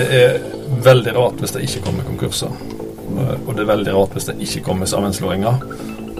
Det 0.00 0.06
er 0.16 0.36
veldig 0.80 1.12
rart 1.12 1.40
hvis 1.42 1.52
det 1.52 1.66
ikke 1.66 1.82
kommer 1.84 2.06
konkurser. 2.08 2.52
Og 3.44 3.50
det 3.52 3.64
er 3.66 3.68
veldig 3.68 3.92
rart 3.92 4.14
hvis 4.16 4.30
det 4.30 4.38
ikke 4.40 4.62
kommer 4.70 4.88
sammenslåinger. 4.88 5.64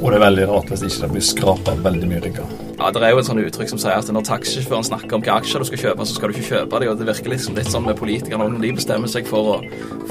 Og 0.00 0.10
det 0.10 0.18
er 0.18 0.24
veldig 0.24 0.48
rart 0.50 0.68
hvis 0.68 0.82
det 0.84 0.90
ikke 0.90 1.08
blir 1.14 1.24
skrapa 1.24 1.76
veldig 1.84 2.10
mye 2.10 2.20
rigger. 2.26 2.50
Ja, 2.76 2.90
Det 2.92 3.02
er 3.04 3.14
jo 3.14 3.22
et 3.22 3.28
sånt 3.28 3.40
uttrykk 3.40 3.72
som 3.72 3.80
sier 3.80 3.96
at 3.96 4.12
når 4.12 4.26
taxisjåføren 4.28 4.84
snakker 4.84 5.16
om 5.16 5.24
hvilke 5.24 5.38
aksjer 5.40 5.64
du 5.64 5.68
skal 5.68 5.82
kjøpe, 5.84 6.06
så 6.08 6.16
skal 6.16 6.28
du 6.28 6.36
ikke 6.36 6.48
kjøpe 6.50 6.80
dem. 6.82 6.92
Og 6.92 7.00
det 7.00 7.08
virker 7.08 7.32
liksom 7.32 7.56
litt 7.56 7.72
sånn 7.72 7.86
med 7.88 7.96
politikerne 8.00 8.50
når 8.52 8.66
de 8.66 8.74
bestemmer 8.82 9.12
seg 9.12 9.28
for 9.28 9.54
å, 9.54 9.56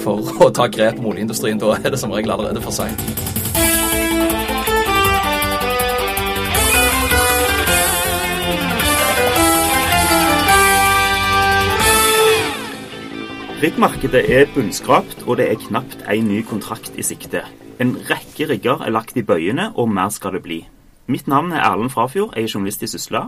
for 0.02 0.34
å 0.48 0.50
ta 0.50 0.66
grep 0.70 1.02
om 1.02 1.12
oljeindustrien. 1.14 1.62
Da 1.62 1.78
er 1.78 1.94
det 1.94 2.02
som 2.02 2.14
regel 2.14 2.34
allerede 2.34 2.66
for 2.66 2.74
seint. 2.74 3.06
Riggmarkedet 13.60 14.22
er 14.32 14.46
bunnskrapt, 14.56 15.26
og 15.28 15.36
det 15.36 15.50
er 15.52 15.58
knapt 15.60 16.06
en 16.08 16.30
ny 16.32 16.38
kontrakt 16.48 16.94
i 16.96 17.04
sikte. 17.04 17.42
En 17.84 17.90
rekke 18.08 18.46
rigger 18.48 18.86
er 18.86 18.94
lagt 18.96 19.18
i 19.20 19.24
bøyene, 19.28 19.66
og 19.76 19.90
mer 19.92 20.14
skal 20.16 20.38
det 20.38 20.46
bli. 20.46 20.60
Mitt 21.12 21.28
navn 21.28 21.52
er 21.52 21.66
Erlend 21.68 21.92
Frafjord, 21.92 22.38
jeg 22.38 22.48
er 22.48 22.54
journalist 22.54 22.86
i 22.88 22.88
Sysla. 22.88 23.26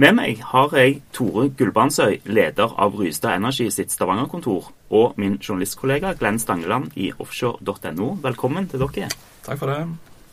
Med 0.00 0.16
meg 0.16 0.40
har 0.54 0.72
jeg 0.72 1.02
Tore 1.12 1.50
Gulbrandsøy, 1.52 2.22
leder 2.24 2.72
av 2.80 2.96
Rystad 2.96 3.36
Energi 3.36 3.68
sitt 3.68 3.92
Stavanger-kontor, 3.92 4.72
og 4.88 5.20
min 5.20 5.36
journalistkollega 5.36 6.14
Glenn 6.16 6.40
Stangeland 6.40 6.96
i 6.96 7.12
offshore.no. 7.18 8.14
Velkommen 8.24 8.72
til 8.72 8.86
dere. 8.86 9.12
Takk 9.44 9.60
for 9.60 9.74
det. 9.74 9.82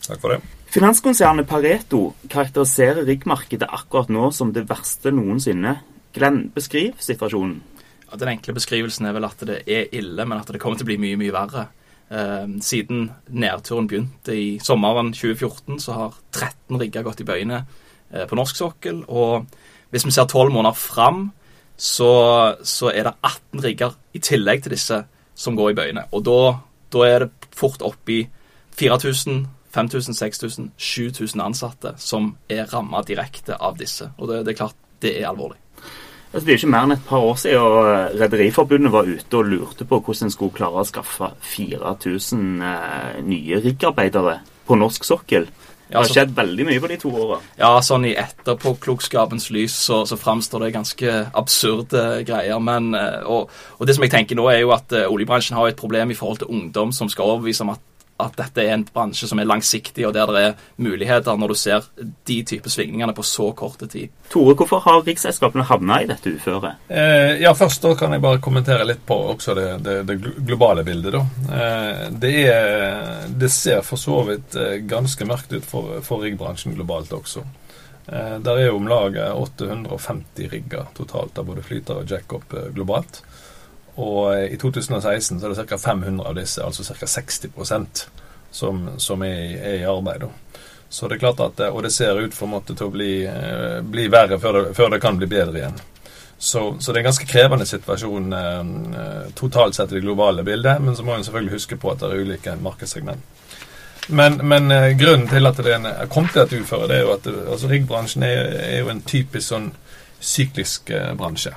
Takk 0.08 0.24
for 0.24 0.32
det. 0.32 0.40
Finanskonsernet 0.72 1.44
Pareto 1.44 2.06
karakteriserer 2.24 3.04
riggmarkedet 3.04 3.68
akkurat 3.68 4.08
nå 4.08 4.32
som 4.32 4.56
det 4.56 4.64
verste 4.72 5.12
noensinne. 5.12 5.82
Glenn, 6.16 6.46
beskriv 6.56 6.96
situasjonen. 7.04 7.60
Den 8.14 8.30
enkle 8.30 8.54
beskrivelsen 8.54 9.08
er 9.08 9.16
vel 9.16 9.26
at 9.26 9.40
det 9.48 9.62
er 9.66 9.90
ille, 9.96 10.24
men 10.24 10.38
at 10.38 10.50
det 10.52 10.60
kommer 10.62 10.78
til 10.78 10.86
å 10.86 10.90
bli 10.92 11.00
mye, 11.02 11.18
mye 11.18 11.34
verre. 11.34 11.66
Eh, 12.06 12.44
siden 12.62 13.08
nedturen 13.34 13.88
begynte 13.90 14.36
i 14.36 14.58
sommeren 14.62 15.10
2014, 15.12 15.80
så 15.82 15.96
har 15.96 16.20
13 16.30 16.78
rigger 16.78 17.02
gått 17.02 17.24
i 17.24 17.26
bøyene 17.26 17.64
eh, 18.12 18.26
på 18.30 18.38
norsk 18.38 18.60
sokkel. 18.60 19.02
Og 19.08 19.48
hvis 19.90 20.06
vi 20.06 20.14
ser 20.14 20.28
12 20.30 20.54
måneder 20.54 20.78
fram, 20.78 21.32
så, 21.76 22.54
så, 22.62 22.92
er 22.94 23.10
det 23.10 23.16
18 23.22 23.64
rigger 23.64 23.98
i 24.14 24.22
tillegg 24.22 24.62
til 24.64 24.76
disse 24.76 25.02
som 25.36 25.58
går 25.58 25.74
i 25.74 25.76
bøyene. 25.76 26.06
Og 26.16 26.24
da, 26.24 26.38
da 26.94 27.04
er 27.04 27.26
det 27.26 27.50
fort 27.56 27.82
opp 27.84 28.08
i 28.08 28.22
4000, 28.78 29.44
5000, 29.74 30.14
6000, 30.14 30.70
7000 30.78 31.42
ansatte 31.42 31.92
som 32.00 32.36
er 32.48 32.70
ramma 32.70 33.02
direkte 33.04 33.58
av 33.58 33.76
disse. 33.80 34.08
Og 34.16 34.30
det, 34.30 34.44
det 34.46 34.54
er 34.54 34.62
klart, 34.62 34.78
det 35.02 35.18
er 35.18 35.28
alvorlig. 35.28 35.58
Altså, 36.36 36.44
det 36.44 36.52
er 36.52 36.58
ikke 36.60 36.68
mer 36.74 36.84
enn 36.84 36.92
et 36.92 37.04
par 37.08 37.22
år 37.24 37.38
siden 37.40 37.76
eh, 37.88 38.16
Rederiforbundet 38.20 38.92
var 38.92 39.06
ute 39.08 39.38
og 39.38 39.46
lurte 39.48 39.86
på 39.88 39.98
hvordan 40.04 40.28
en 40.28 40.34
skulle 40.34 40.52
klare 40.52 40.82
å 40.82 40.84
skaffe 40.84 41.30
4000 41.56 42.42
eh, 42.60 43.14
nye 43.24 43.60
riggarbeidere 43.64 44.34
på 44.68 44.76
norsk 44.76 45.06
sokkel. 45.08 45.48
Det 45.88 45.96
har 45.96 46.10
skjedd 46.10 46.34
veldig 46.36 46.66
mye 46.68 46.82
på 46.82 46.90
de 46.90 46.98
to 47.00 47.12
åra. 47.14 47.38
Ja, 47.56 47.70
sånn 47.80 48.04
i 48.08 48.12
etterpåklokskapens 48.20 49.48
lys 49.54 49.78
så, 49.86 50.02
så 50.04 50.18
framstår 50.20 50.66
det 50.66 50.74
ganske 50.74 51.16
absurde 51.40 52.04
greier. 52.28 52.60
Men, 52.60 52.90
eh, 52.98 53.22
og, 53.24 53.48
og, 53.78 53.88
det 53.88 53.96
som 53.96 54.04
jeg 54.04 54.12
tenker 54.18 54.36
nå, 54.36 54.50
er 54.52 54.60
jo 54.60 54.76
at 54.76 54.92
uh, 54.92 55.06
oljebransjen 55.08 55.56
har 55.56 55.70
et 55.70 55.80
problem 55.80 56.12
i 56.12 56.18
forhold 56.18 56.42
til 56.42 56.52
ungdom 56.52 56.92
som 56.92 57.08
skal 57.08 57.32
overbevise 57.32 57.64
om 57.64 57.72
at 57.78 57.95
at 58.22 58.36
dette 58.38 58.62
er 58.64 58.72
en 58.72 58.84
bransje 58.88 59.28
som 59.28 59.40
er 59.40 59.48
langsiktig, 59.48 60.06
og 60.08 60.14
der 60.16 60.30
det 60.32 60.42
er 60.42 60.54
muligheter 60.80 61.36
når 61.36 61.52
du 61.52 61.58
ser 61.60 61.84
de 61.98 62.36
type 62.48 62.70
svingningene 62.72 63.12
på 63.16 63.24
så 63.26 63.50
korte 63.56 63.88
tid. 63.92 64.12
Tore, 64.32 64.54
hvorfor 64.56 64.80
har 64.86 65.02
riksselskapene 65.04 65.66
havna 65.68 66.00
i 66.02 66.08
dette 66.08 66.32
uføret? 66.32 66.86
Eh, 66.88 67.42
ja, 67.42 67.52
Først 67.56 67.84
da 67.84 67.92
kan 67.98 68.12
jeg 68.12 68.24
bare 68.24 68.40
kommentere 68.44 68.86
litt 68.88 69.04
på 69.06 69.18
også 69.34 69.56
det, 69.58 69.68
det, 69.84 69.98
det 70.08 70.18
globale 70.48 70.84
bildet. 70.84 71.12
da. 71.12 71.22
Eh, 71.60 72.02
det, 72.24 72.32
er, 72.48 73.28
det, 73.28 73.52
ser 73.52 73.84
for 73.84 74.00
så 74.00 74.22
vidt 74.30 74.56
eh, 74.56 74.80
ganske 74.88 75.28
mørkt 75.28 75.52
ut 75.52 75.68
for, 75.68 76.00
for 76.04 76.24
riggbransjen 76.24 76.76
globalt 76.76 77.12
også. 77.16 77.44
Eh, 78.06 78.36
der 78.40 78.56
er 78.56 78.68
jo 78.70 78.76
om 78.80 78.88
lag 78.88 79.16
850 79.34 80.48
rigger 80.52 80.88
totalt 80.96 81.38
av 81.38 81.48
både 81.48 81.64
flyter 81.66 82.00
og 82.00 82.10
jackup 82.10 82.54
eh, 82.54 82.70
globalt. 82.76 83.22
Og 83.96 84.34
eh, 84.34 84.52
i 84.52 84.58
2016 84.60 85.40
så 85.40 85.46
er 85.46 85.54
det 85.54 85.66
ca. 85.68 85.78
500 85.78 86.28
av 86.28 86.36
disse, 86.36 86.62
altså 86.64 86.84
ca. 86.84 87.06
60% 87.06 88.06
som, 88.50 88.88
som 89.00 89.22
er, 89.22 89.56
er, 89.56 89.76
i 89.80 89.88
arbeid. 89.88 90.28
Så 90.88 91.08
det 91.08 91.16
er 91.16 91.24
klart 91.24 91.40
at, 91.40 91.60
eh, 91.60 91.74
Og 91.74 91.82
det 91.82 91.92
ser 91.92 92.20
ut 92.20 92.34
for 92.34 92.50
måte 92.50 92.76
til 92.76 92.88
å 92.88 92.94
bli, 92.94 93.12
eh, 93.26 93.80
bli 93.82 94.08
verre 94.12 94.40
før 94.40 94.60
det, 94.60 94.64
før 94.76 94.92
det, 94.94 95.00
kan 95.00 95.18
bli 95.18 95.30
bedre 95.30 95.58
igjen. 95.60 95.80
Så, 96.38 96.76
så, 96.80 96.92
det 96.92 96.98
er 96.98 97.04
en 97.06 97.10
ganske 97.10 97.28
krevende 97.28 97.66
situasjon 97.66 98.32
eh, 98.36 99.32
totalt 99.34 99.74
sett 99.74 99.92
i 99.92 99.98
det 99.98 100.04
globale 100.04 100.44
bildet. 100.44 100.82
Men 100.82 100.96
så 100.96 101.04
må 101.04 101.16
en 101.16 101.24
selvfølgelig 101.24 101.56
huske 101.56 101.80
på 101.80 101.92
at 101.92 102.04
det 102.04 102.12
er 102.12 102.26
ulike 102.26 102.56
markedssegment. 102.60 103.32
Men, 104.08 104.36
men 104.46 104.70
eh, 104.70 104.92
grunnen 104.98 105.28
til 105.28 105.46
at 105.48 105.58
det 105.64 105.72
er 105.74 106.10
kommet 106.12 106.36
til 106.36 106.44
et 106.44 106.52
uføre, 106.60 106.86
det 106.88 107.00
er 107.00 107.06
jo 107.06 107.14
at 107.16 107.26
altså, 107.26 107.70
riggbransjen 107.70 108.22
er, 108.22 108.52
er, 108.60 108.78
jo 108.84 108.92
en 108.92 109.02
typisk 109.02 109.48
sånn 109.48 109.70
syklisk 110.20 110.92
eh, 110.94 111.10
bransje. 111.18 111.54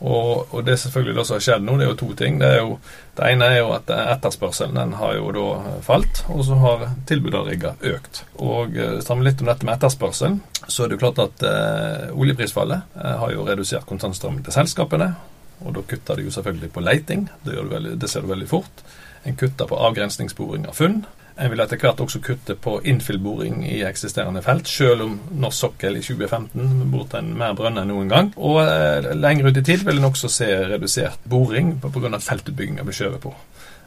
Og, 0.00 0.52
og, 0.52 0.64
det 0.64 0.76
selvfølgelig 0.76 1.24
som 1.24 1.38
har 1.38 1.44
skjedd 1.46 1.64
nå, 1.64 1.76
det 1.78 1.86
er 1.86 1.90
jo 1.90 1.98
to 2.02 2.10
ting. 2.18 2.36
Det, 2.40 2.50
jo, 2.58 2.74
det 3.16 3.30
ene 3.32 3.48
er 3.48 3.60
jo 3.62 3.70
at 3.76 3.92
etterspørselen 3.94 4.76
den 4.76 4.92
har 5.00 5.14
jo 5.16 5.30
da 5.32 5.46
falt, 5.86 6.20
og 6.32 6.44
så 6.44 6.58
har 6.60 6.84
tilbudet 7.08 7.38
av 7.40 7.48
rigger 7.48 7.88
økt. 7.94 8.22
Og 8.44 8.76
eh, 8.76 8.98
sammen 9.04 9.24
litt 9.24 9.40
om 9.40 9.48
dette 9.48 9.64
med 9.64 9.78
etterspørselen, 9.78 10.42
så 10.66 10.84
er 10.84 10.90
det 10.90 10.98
jo 10.98 11.04
klart 11.06 11.22
at 11.24 11.46
eh, 11.48 12.12
oljeprisfallet 12.12 13.00
eh, 13.00 13.16
har 13.22 13.32
jo 13.32 13.48
redusert 13.48 13.88
kontantstrømmen 13.88 14.44
til 14.44 14.56
selskapene. 14.58 15.14
Og 15.64 15.72
da 15.72 15.84
kutter 15.88 16.18
de 16.18 16.26
jo 16.26 16.34
selvfølgelig 16.34 16.72
på 16.74 16.84
leiting. 16.84 17.28
Det, 17.46 17.56
det 17.96 18.10
ser 18.12 18.26
du 18.26 18.28
veldig 18.28 18.48
fort. 18.50 18.84
En 19.26 19.38
kutter 19.40 19.68
på 19.70 19.78
avgrensningsboring 19.88 20.68
av 20.68 20.76
funn. 20.76 21.06
En 21.36 21.50
vil 21.52 21.60
etter 21.60 21.76
hvert 21.76 21.98
også 22.00 22.22
kutte 22.24 22.54
på 22.56 22.78
innfillboring 22.88 23.58
i 23.68 23.82
eksisterende 23.84 24.40
felt, 24.44 24.70
selv 24.72 25.04
om 25.04 25.18
norsk 25.36 25.66
sokkel 25.66 25.98
i 25.98 26.04
2015 26.04 26.86
borte 26.92 27.20
en 27.20 27.34
mer 27.36 27.52
brønner 27.58 27.84
enn 27.84 27.92
noen 27.92 28.08
gang. 28.08 28.30
Og 28.40 28.62
eh, 28.62 29.10
lenger 29.12 29.50
ut 29.50 29.60
i 29.60 29.64
tid 29.66 29.84
vil 29.84 30.00
en 30.00 30.08
også 30.08 30.32
se 30.32 30.48
redusert 30.72 31.28
boring 31.28 31.74
pga. 31.82 32.14
at 32.16 32.24
feltutbygginga 32.24 32.88
blir 32.88 32.96
skjøvet 32.96 33.20
på. 33.20 33.34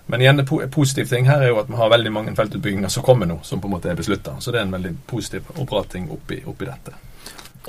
Men 0.09 0.21
igjen, 0.21 0.39
en 0.41 0.69
positiv 0.69 1.09
ting 1.09 1.25
her 1.29 1.41
er 1.41 1.51
jo 1.51 1.59
at 1.61 1.67
vi 1.69 1.77
har 1.77 1.89
veldig 1.89 2.13
mange 2.13 2.35
feltutbygginger 2.37 2.89
som 2.89 3.03
kommer 3.05 3.29
nå, 3.29 3.41
som 3.43 3.61
på 3.61 3.69
en 3.69 3.75
måte 3.75 3.89
er 3.89 3.97
beslutta. 3.97 4.37
Så 4.39 4.53
det 4.53 4.61
er 4.61 4.69
en 4.69 4.73
veldig 4.73 4.95
positiv 5.09 5.49
og 5.55 5.67
bra 5.69 5.83
ting 5.89 6.09
oppi, 6.13 6.43
oppi 6.45 6.69
dette. 6.69 6.93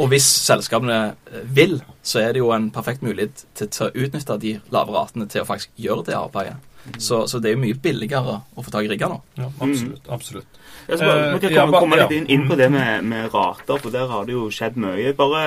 Og 0.00 0.08
hvis 0.12 0.24
selskapene 0.24 1.14
vil, 1.44 1.80
så 2.02 2.22
er 2.22 2.32
det 2.32 2.40
jo 2.40 2.52
en 2.54 2.70
perfekt 2.72 3.02
mulighet 3.04 3.44
til 3.58 3.68
å 3.84 3.90
utnytte 3.92 4.38
de 4.40 4.58
lave 4.72 4.94
ratene 4.94 5.28
til 5.28 5.42
å 5.42 5.48
faktisk 5.48 5.72
gjøre 5.76 6.06
det 6.08 6.16
arbeidet. 6.16 6.56
Så, 6.98 7.26
så, 7.28 7.38
det 7.38 7.50
er 7.50 7.56
jo 7.56 7.62
mye 7.62 7.76
billigere 7.76 8.40
å 8.40 8.64
få 8.64 8.72
tak 8.72 8.86
i 8.86 8.90
rigger 8.90 9.12
nå. 9.12 9.18
Ja, 9.38 9.50
absolutt. 9.60 10.08
absolutt. 10.08 10.58
Jeg 10.88 10.98
skal 10.98 11.10
bare, 11.10 11.40
kan 11.42 11.54
komme, 11.54 11.80
komme 11.84 11.98
litt 12.00 12.14
inn, 12.16 12.26
inn, 12.34 12.46
på 12.48 12.56
det 12.58 12.70
med, 12.72 13.04
med, 13.06 13.28
rater, 13.34 13.78
for 13.78 13.94
der 13.94 14.08
har 14.10 14.26
det 14.26 14.34
jo 14.34 14.48
skjedd 14.54 14.78
mye. 14.80 15.12
Bare 15.18 15.42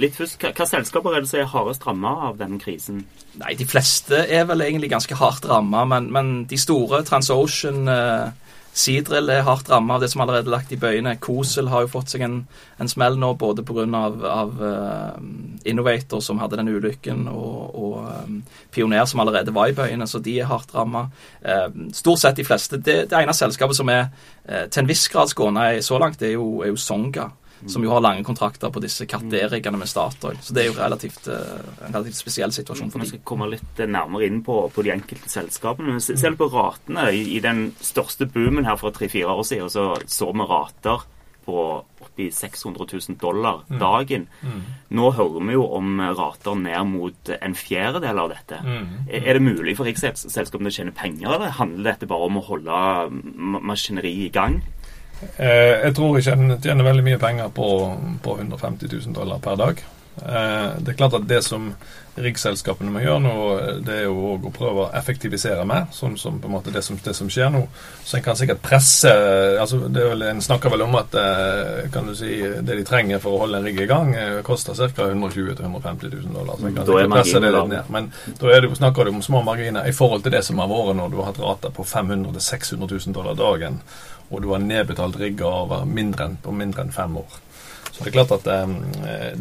litt 0.00 0.16
først, 0.16 0.38
Hva, 0.40 0.52
hva 0.56 0.68
selskaper 0.70 1.16
er 1.16 1.24
det 1.24 1.30
som 1.32 1.42
er 1.42 1.50
hardest 1.52 1.86
ramma 1.86 2.14
av 2.30 2.38
denne 2.40 2.60
krisen? 2.62 3.02
Nei, 3.42 3.54
De 3.58 3.66
fleste 3.68 4.22
er 4.24 4.46
vel 4.48 4.64
egentlig 4.64 4.92
ganske 4.94 5.18
hardt 5.18 5.48
ramma, 5.50 5.84
men, 5.88 6.08
men, 6.14 6.32
de 6.48 6.60
store, 6.60 7.02
TransOcean 7.08 7.90
eh, 7.92 8.47
Seadrill 8.78 9.32
er 9.34 9.46
hardt 9.46 9.70
ramma 9.72 9.96
av 9.96 10.04
det 10.04 10.10
som 10.12 10.22
allerede 10.22 10.46
er 10.46 10.54
lagt 10.54 10.72
i 10.74 10.78
bøyene. 10.78 11.16
Kosel 11.22 11.70
har 11.72 11.84
jo 11.84 11.90
fått 11.90 12.12
seg 12.12 12.22
en, 12.26 12.36
en 12.78 12.90
smell 12.90 13.18
nå, 13.18 13.32
både 13.40 13.64
pga. 13.66 13.86
Av, 13.98 14.20
av 14.28 14.60
uh, 14.62 15.18
Innovator, 15.68 16.22
som 16.22 16.38
hadde 16.38 16.60
den 16.60 16.70
ulykken, 16.70 17.26
og, 17.32 17.74
og 17.74 17.96
um, 18.28 18.38
Pioner, 18.74 19.04
som 19.10 19.22
allerede 19.24 19.54
var 19.54 19.72
i 19.72 19.76
bøyene. 19.76 20.06
Så 20.06 20.22
de 20.22 20.36
er 20.38 20.50
hardt 20.50 20.74
ramma. 20.76 21.08
Uh, 21.42 21.90
stort 21.96 22.22
sett 22.22 22.38
de 22.38 22.46
fleste. 22.46 22.78
Det, 22.78 23.00
det 23.10 23.18
ene 23.18 23.34
selskapet 23.34 23.78
som 23.78 23.90
er 23.90 24.06
uh, 24.08 24.66
til 24.70 24.84
en 24.84 24.90
viss 24.90 25.08
grad 25.10 25.32
skåna 25.32 25.70
så 25.82 25.98
langt, 25.98 26.20
det 26.22 26.32
er 26.32 26.38
jo, 26.38 26.48
er 26.62 26.72
jo 26.72 26.80
Songa 26.80 27.30
som 27.66 27.84
jo 27.84 27.90
har 27.90 28.04
lange 28.04 28.24
kontrakter 28.26 28.70
på 28.70 28.82
disse 28.84 29.06
kattderiggene 29.10 29.80
med 29.80 29.90
Statoil. 29.90 30.38
Så 30.42 30.54
det 30.54 30.64
er 30.64 30.70
jo 30.70 30.78
relativt, 30.78 31.26
uh, 31.26 31.58
en 31.86 31.94
relativt 31.96 32.20
spesiell 32.20 32.54
situasjon 32.54 32.92
for 32.92 33.00
dem. 33.00 33.08
Vi 33.08 33.16
skal 33.16 33.26
komme 33.28 33.50
litt 33.50 33.82
eh, 33.82 33.90
nærmere 33.90 34.28
inn 34.28 34.42
på, 34.46 34.60
på 34.74 34.86
de 34.86 34.94
enkelte 34.94 35.30
selskapene. 35.32 35.98
Selv 36.04 36.38
på 36.40 36.50
ratene 36.52 37.08
i, 37.10 37.24
i 37.36 37.42
den 37.44 37.70
største 37.82 38.28
boomen 38.30 38.68
her 38.68 38.78
for 38.80 38.94
tre-fire 38.94 39.34
år 39.34 39.46
siden, 39.48 39.72
så 39.72 39.88
så 40.08 40.32
vi 40.32 40.46
rater 40.48 41.06
på 41.48 41.62
oppi 42.04 42.26
600 42.30 42.86
000 42.92 43.16
dollar 43.20 43.62
mm. 43.68 43.78
dagen. 43.80 44.26
Mm. 44.42 44.64
Nå 44.98 45.10
hører 45.16 45.46
vi 45.48 45.54
jo 45.56 45.64
om 45.78 46.02
rater 46.18 46.58
ned 46.60 46.90
mot 46.90 47.30
en 47.38 47.54
fjerdedel 47.56 48.20
av 48.20 48.34
dette. 48.34 48.58
Mm. 48.60 48.90
Er 49.08 49.38
det 49.38 49.44
mulig 49.46 49.76
for 49.78 49.88
riksselskapene 49.88 50.68
å 50.68 50.76
tjene 50.76 50.92
penger, 50.92 51.30
eller 51.30 51.56
handler 51.56 51.94
dette 51.94 52.10
bare 52.10 52.28
om 52.28 52.36
å 52.40 52.44
holde 52.50 52.82
maskineriet 53.70 54.26
i 54.28 54.34
gang? 54.34 54.60
Eh, 55.36 55.84
jeg 55.88 55.94
tror 55.98 56.18
ikke 56.18 56.34
en 56.38 56.58
tjener 56.62 56.90
veldig 56.90 57.06
mye 57.06 57.20
penger 57.22 57.54
på, 57.54 57.68
på 58.22 58.40
150 58.40 58.90
000 58.92 59.16
dollar 59.18 59.40
per 59.42 59.56
dag. 59.58 59.86
Eh, 60.18 60.68
det 60.82 60.92
er 60.92 60.98
klart 60.98 61.14
at 61.18 61.26
det 61.30 61.42
som 61.46 61.72
riggselskapene 62.18 62.90
må 62.90 62.98
gjøre 62.98 63.22
nå, 63.22 63.34
det 63.86 63.92
er 63.94 64.06
jo 64.08 64.32
å 64.34 64.50
prøve 64.50 64.82
å 64.82 64.86
effektivisere 64.98 65.62
mer, 65.68 65.84
sånn 65.94 66.16
som 66.18 66.40
på 66.42 66.48
en 66.48 66.56
måte 66.56 66.72
det 66.74 66.82
som, 66.82 66.98
det 67.04 67.14
som 67.14 67.28
skjer 67.30 67.52
nå. 67.54 67.60
Så 68.02 68.18
en 68.18 68.24
kan 68.24 68.38
sikkert 68.38 68.62
presse 68.64 69.12
altså 69.62 69.84
det 69.86 70.02
er 70.02 70.10
vel, 70.10 70.24
En 70.26 70.42
snakker 70.42 70.74
vel 70.74 70.82
om 70.88 70.98
at 70.98 71.14
eh, 71.14 71.86
kan 71.94 72.10
du 72.10 72.16
si, 72.18 72.40
det 72.42 72.80
de 72.80 72.86
trenger 72.88 73.22
for 73.22 73.36
å 73.36 73.44
holde 73.44 73.60
en 73.60 73.70
rigg 73.70 73.78
i 73.84 73.88
gang, 73.90 74.10
koster 74.46 74.74
ca. 74.74 75.06
120 75.06 75.54
000-150 75.60 76.14
000 76.16 76.34
dollar. 76.34 76.58
Så 76.58 76.66
en 76.66 76.78
kan 76.80 76.90
sikkert 76.90 77.14
presse 77.14 77.44
det 77.44 77.54
litt 77.54 77.72
ned. 77.76 77.94
Men 77.94 78.12
da 78.42 78.54
det, 78.54 78.74
snakker 78.82 79.06
du 79.06 79.14
om 79.14 79.22
små 79.22 79.46
marginer 79.46 79.86
i 79.86 79.94
forhold 79.94 80.26
til 80.26 80.34
det 80.34 80.42
som 80.46 80.58
har 80.62 80.70
vært 80.70 80.98
når 80.98 81.14
du 81.14 81.20
har 81.22 81.30
hatt 81.30 81.42
rater 81.42 81.74
på 81.74 81.86
500 81.86 82.34
000-600 82.34 82.98
000 82.98 83.14
dollar 83.14 83.38
dagen, 83.38 83.82
og 84.28 84.42
du 84.44 84.50
har 84.52 84.62
nedbetalt 84.62 85.18
rigger 85.20 85.48
over 85.48 85.84
mindre 85.88 86.28
enn, 86.28 86.40
på 86.42 86.54
mindre 86.54 86.84
enn 86.84 86.94
fem 86.94 87.16
år. 87.20 87.38
Så 87.98 88.04
det 88.04 88.10
er 88.10 88.14
klart 88.14 88.32
at 88.36 88.48
um, 88.62 88.74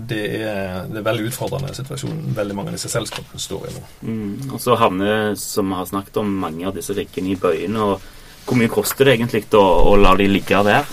det 0.09 0.21
er, 0.39 0.87
det 0.89 1.01
er 1.01 1.05
veldig 1.05 1.27
utfordrende 1.29 1.75
situasjonen 1.77 2.31
veldig 2.37 2.55
mange 2.57 2.71
av 2.71 2.77
disse 2.79 2.89
selskapene 2.89 3.41
står 3.41 3.67
i 3.69 3.73
nå. 3.75 3.83
Mm. 4.07 4.53
Og 4.55 4.61
så 4.63 4.77
havner, 4.79 5.35
som 5.37 5.69
vi 5.69 5.77
har 5.77 5.89
snakket 5.91 6.17
om, 6.23 6.31
mange 6.41 6.65
av 6.65 6.73
disse 6.77 6.95
riggene 6.97 7.35
i 7.35 7.37
bøyene. 7.37 7.83
og 7.83 8.47
Hvor 8.47 8.57
mye 8.57 8.71
koster 8.73 9.05
det 9.05 9.17
egentlig 9.17 9.43
å, 9.59 9.65
å 9.91 9.93
la 10.01 10.15
de 10.17 10.29
ligge 10.31 10.63
der? 10.65 10.89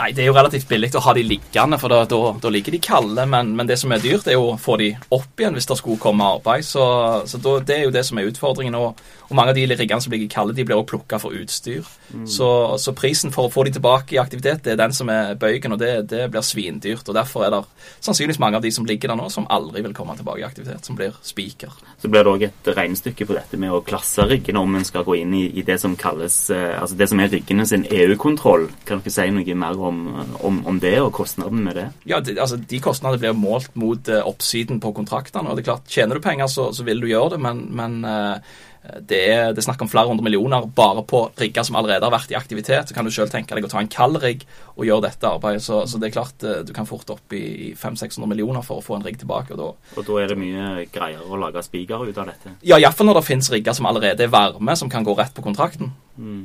Nei, 0.00 0.12
Det 0.16 0.22
er 0.24 0.30
jo 0.30 0.36
relativt 0.36 0.68
billig 0.68 0.94
å 0.96 1.02
ha 1.04 1.12
de 1.12 1.22
liggende, 1.26 1.76
for 1.80 1.92
da, 1.92 2.04
da, 2.08 2.18
da 2.40 2.52
ligger 2.52 2.72
de 2.72 2.80
kalde. 2.80 3.26
Men, 3.28 3.52
men, 3.56 3.68
det 3.68 3.76
som 3.80 3.92
er 3.92 4.00
dyrt, 4.00 4.30
er 4.30 4.38
jo 4.38 4.54
å 4.54 4.58
få 4.60 4.78
de 4.80 4.94
opp 5.12 5.40
igjen 5.42 5.58
hvis 5.58 5.68
det 5.68 5.76
skulle 5.76 6.00
komme 6.00 6.24
arbeid. 6.38 6.64
Så, 6.64 6.84
så 7.28 7.40
da, 7.42 7.58
det 7.60 7.76
er 7.76 7.84
jo 7.84 7.92
det 7.92 8.06
som 8.08 8.20
er 8.20 8.30
utfordringen. 8.30 8.78
Og, 8.80 9.02
og 9.28 9.36
mange 9.36 9.52
av 9.52 9.58
de 9.58 9.66
riggene 9.68 10.00
som 10.00 10.14
ligger 10.14 10.30
kalde, 10.32 10.56
de 10.56 10.64
blir 10.64 10.78
også 10.78 10.90
plukka 10.94 11.20
for 11.20 11.36
utstyr. 11.36 11.84
Mm. 12.14 12.24
Så, 12.26 12.48
så, 12.80 12.94
prisen 12.96 13.34
for 13.34 13.46
å 13.46 13.52
få 13.52 13.66
de 13.68 13.74
tilbake 13.76 14.16
i 14.16 14.22
aktivitet, 14.22 14.64
det 14.64 14.72
er 14.72 14.80
den 14.80 14.96
som 14.96 15.12
er 15.12 15.36
bøygen, 15.40 15.76
og 15.76 15.82
det, 15.82 15.92
det 16.10 16.24
blir 16.32 16.44
svindyrt. 16.48 17.04
Og 17.04 17.16
derfor 17.16 17.44
er 17.46 17.52
det 17.54 17.60
sannsynligvis 18.00 18.40
mange 18.40 18.56
av 18.56 18.64
de 18.64 18.72
som 18.74 18.88
ligger 18.88 19.12
der 19.12 19.20
nå, 19.20 19.28
som 19.30 19.48
aldri 19.52 19.84
vil 19.84 19.94
komme 19.96 20.16
tilbake 20.16 20.42
i 20.42 20.48
aktivitet, 20.48 20.88
som 20.88 20.96
blir 20.98 21.12
spiker. 21.26 21.76
Så 22.00 22.08
blir 22.08 22.24
det 22.24 22.32
òg 22.32 22.46
et 22.48 22.72
regnestykke 22.80 23.28
på 23.28 23.36
dette 23.36 23.60
med 23.60 23.76
å 23.76 23.82
klasse 23.84 24.24
riggene, 24.30 24.64
om 24.64 24.80
en 24.80 24.88
skal 24.88 25.04
gå 25.04 25.20
inn 25.20 25.36
i, 25.36 25.44
i, 25.60 25.66
det 25.66 25.76
som 25.82 25.92
kalles 25.98 26.36
eh, 26.54 26.72
Altså 26.80 26.96
det 26.96 27.06
som 27.10 27.20
er 27.20 27.30
riggene 27.30 27.66
sin 27.68 27.84
EU-kontroll. 27.84 28.70
Kan 28.88 29.02
dere 29.04 29.12
si 29.12 29.26
noe 29.34 29.56
mer 29.58 29.78
om 29.78 29.89
om, 29.90 30.00
om, 30.46 30.62
om, 30.70 30.80
det 30.82 30.96
og 31.02 31.12
kostnaden 31.18 31.60
med 31.66 31.76
det? 31.78 31.86
Ja, 32.08 32.22
de, 32.24 32.38
altså 32.40 32.56
De 32.56 32.80
kostnadene 32.82 33.20
blir 33.22 33.36
målt 33.36 33.76
mot 33.78 34.08
uh, 34.08 34.22
oppsiden 34.30 34.80
på 34.82 34.94
kontraktene. 34.96 35.50
og 35.50 35.58
det 35.58 35.66
er 35.66 35.72
klart, 35.72 35.90
Tjener 35.90 36.16
du 36.18 36.24
penger, 36.24 36.50
så, 36.50 36.70
så 36.76 36.86
vil 36.86 37.02
du 37.02 37.10
gjøre 37.10 37.34
det, 37.36 37.42
men, 37.44 37.64
men 37.76 38.00
uh, 38.06 38.58
det 38.80 39.18
er, 39.28 39.50
det 39.52 39.60
er 39.60 39.66
snakk 39.66 39.82
om 39.84 39.90
flere 39.92 40.08
hundre 40.08 40.24
millioner 40.24 40.64
bare 40.76 41.02
på 41.04 41.26
rigger 41.38 41.66
som 41.66 41.76
allerede 41.76 42.06
har 42.06 42.14
vært 42.14 42.32
i 42.32 42.38
aktivitet. 42.38 42.88
Så 42.88 42.96
kan 42.96 43.04
du 43.04 43.12
selv 43.12 43.32
tenke 43.32 43.56
deg 43.56 43.66
å 43.66 43.70
ta 43.70 43.80
en 43.82 43.90
kald 43.92 44.16
rigg 44.22 44.46
og 44.72 44.86
gjøre 44.88 45.04
dette 45.04 45.28
arbeidet. 45.28 45.64
Så, 45.66 45.82
så, 45.90 46.00
det 46.00 46.08
er 46.08 46.14
klart 46.14 46.46
eh, 46.48 46.62
du 46.64 46.72
kan 46.76 46.88
fort 46.88 47.12
opp 47.12 47.36
i 47.36 47.74
500-600 47.76 48.30
millioner 48.30 48.64
for 48.64 48.80
å 48.80 48.84
få 48.84 48.96
en 48.96 49.04
rigg 49.04 49.20
tilbake. 49.20 49.52
Og 49.52 49.60
da, 49.60 49.96
og 50.00 50.06
da 50.08 50.20
er 50.22 50.32
det 50.32 50.38
mye 50.40 50.86
greier 50.94 51.26
å 51.28 51.40
lage 51.40 51.64
spiker 51.66 52.06
ut 52.08 52.22
av 52.22 52.32
dette? 52.32 52.56
Ja, 52.64 52.80
iallfall 52.80 53.10
når 53.10 53.20
det 53.20 53.26
finnes 53.28 53.52
rigger 53.52 53.76
som 53.76 53.90
allerede 53.90 54.24
er 54.24 54.32
varme, 54.32 54.76
som 54.80 54.92
kan 54.92 55.04
gå 55.04 55.16
rett 55.18 55.36
på 55.36 55.44
kontrakten. 55.44 55.92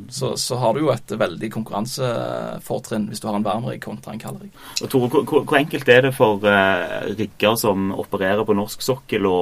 Så, 0.09 0.35
så, 0.37 0.57
har 0.61 0.75
du 0.75 0.83
jo 0.83 0.91
et 0.93 1.13
veldig 1.17 1.49
konkurransefortrinn 1.53 3.07
hvis 3.09 3.21
du 3.23 3.27
har 3.29 3.37
en 3.39 3.45
varm 3.45 3.65
kontra 3.81 4.13
en 4.13 4.21
kald 4.21 4.41
rigg. 4.43 4.63
Tore, 4.91 5.09
hvor, 5.09 5.43
hvor, 5.43 5.57
enkelt 5.57 5.89
er 5.89 6.07
det 6.07 6.13
for 6.17 6.45
uh, 6.45 7.09
rigger 7.17 7.57
som 7.59 7.91
opererer 7.95 8.45
på 8.45 8.57
norsk 8.57 8.85
sokkel 8.85 9.25
å, 9.29 9.37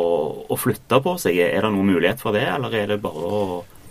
å 0.48 0.60
flytte 0.60 1.02
på 1.04 1.18
seg? 1.22 1.40
Er 1.44 1.66
det 1.66 1.74
noen 1.74 1.92
mulighet 1.94 2.24
for 2.24 2.36
det, 2.36 2.46
eller 2.50 2.76
er 2.80 2.94
det 2.94 3.02
bare 3.04 3.28
å 3.28 3.46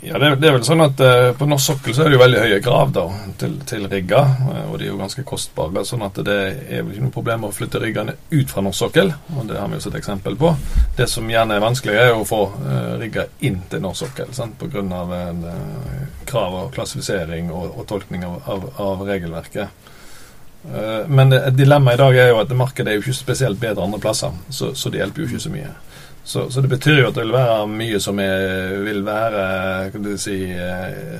ja, 0.04 0.18
det, 0.18 0.36
det, 0.36 0.48
er 0.48 0.56
vel 0.56 0.64
sånn 0.66 0.82
at 0.82 1.00
eh, 1.02 1.28
På 1.38 1.46
norsk 1.46 1.68
sokkel 1.68 1.94
så 1.94 2.02
er 2.02 2.10
det 2.10 2.16
jo 2.16 2.22
veldig 2.24 2.40
høye 2.42 2.58
krav 2.64 2.90
da, 2.94 3.04
til, 3.38 3.54
til 3.68 3.84
rigger, 3.90 4.32
uh, 4.48 4.64
og 4.72 4.80
de 4.80 4.88
er 4.88 4.90
jo 4.90 4.98
ganske 4.98 5.22
kostbare. 5.26 5.84
sånn 5.86 6.02
at 6.02 6.18
det 6.26 6.38
er 6.66 6.82
vel 6.82 6.96
ikke 6.96 7.04
noe 7.04 7.14
problem 7.14 7.46
å 7.46 7.52
flytte 7.54 7.78
riggene 7.82 8.16
ut 8.32 8.50
fra 8.50 8.64
norsk 8.66 8.82
sokkel, 8.82 9.12
og 9.36 9.46
det 9.46 9.60
har 9.60 9.70
vi 9.70 9.78
jo 9.78 9.84
sett 9.84 9.98
eksempel 10.00 10.34
på. 10.40 10.50
Det 10.98 11.06
som 11.10 11.30
gjerne 11.30 11.54
er 11.54 11.62
vanskelig, 11.62 11.94
er 11.94 12.16
å 12.16 12.26
få 12.26 12.40
eh, 12.50 12.88
rigger 13.04 13.30
inn 13.46 13.60
til 13.70 13.84
norsk 13.84 14.08
sokkel 14.08 14.34
pga. 14.58 14.82
Uh, 14.82 16.02
krav 16.26 16.58
og 16.58 16.74
klassifisering 16.74 17.52
og, 17.54 17.78
og 17.78 17.86
tolkning 17.86 18.26
av, 18.26 18.40
av, 18.50 18.66
av 18.82 19.06
regelverket. 19.06 19.80
men 21.06 21.30
det, 21.30 21.40
et 21.48 21.56
dilemma 21.58 21.94
i 21.94 21.98
dag 21.98 22.16
er 22.16 22.28
jo 22.30 22.38
at 22.38 22.52
markedet 22.54 22.92
er 22.92 22.94
jo 22.98 23.02
ikke 23.02 23.16
spesielt 23.18 23.58
bedre 23.60 23.82
andre 23.82 23.98
plasser, 24.00 24.30
så, 24.48 24.70
så 24.78 24.90
det 24.90 25.00
hjelper 25.00 25.24
jo 25.24 25.30
ikke 25.30 25.42
så 25.42 25.50
mye. 25.50 25.72
Så, 26.24 26.50
så, 26.50 26.60
det 26.60 26.70
betyr 26.70 27.00
jo 27.00 27.08
at 27.10 27.16
det 27.16 27.24
vil 27.24 27.34
være 27.34 27.66
mye 27.66 27.98
som 28.00 28.18
er, 28.22 28.76
vil 28.84 29.02
være 29.04 29.46
kan 29.90 30.04
du 30.04 30.12
si, 30.20 30.36
eh, 30.54 31.18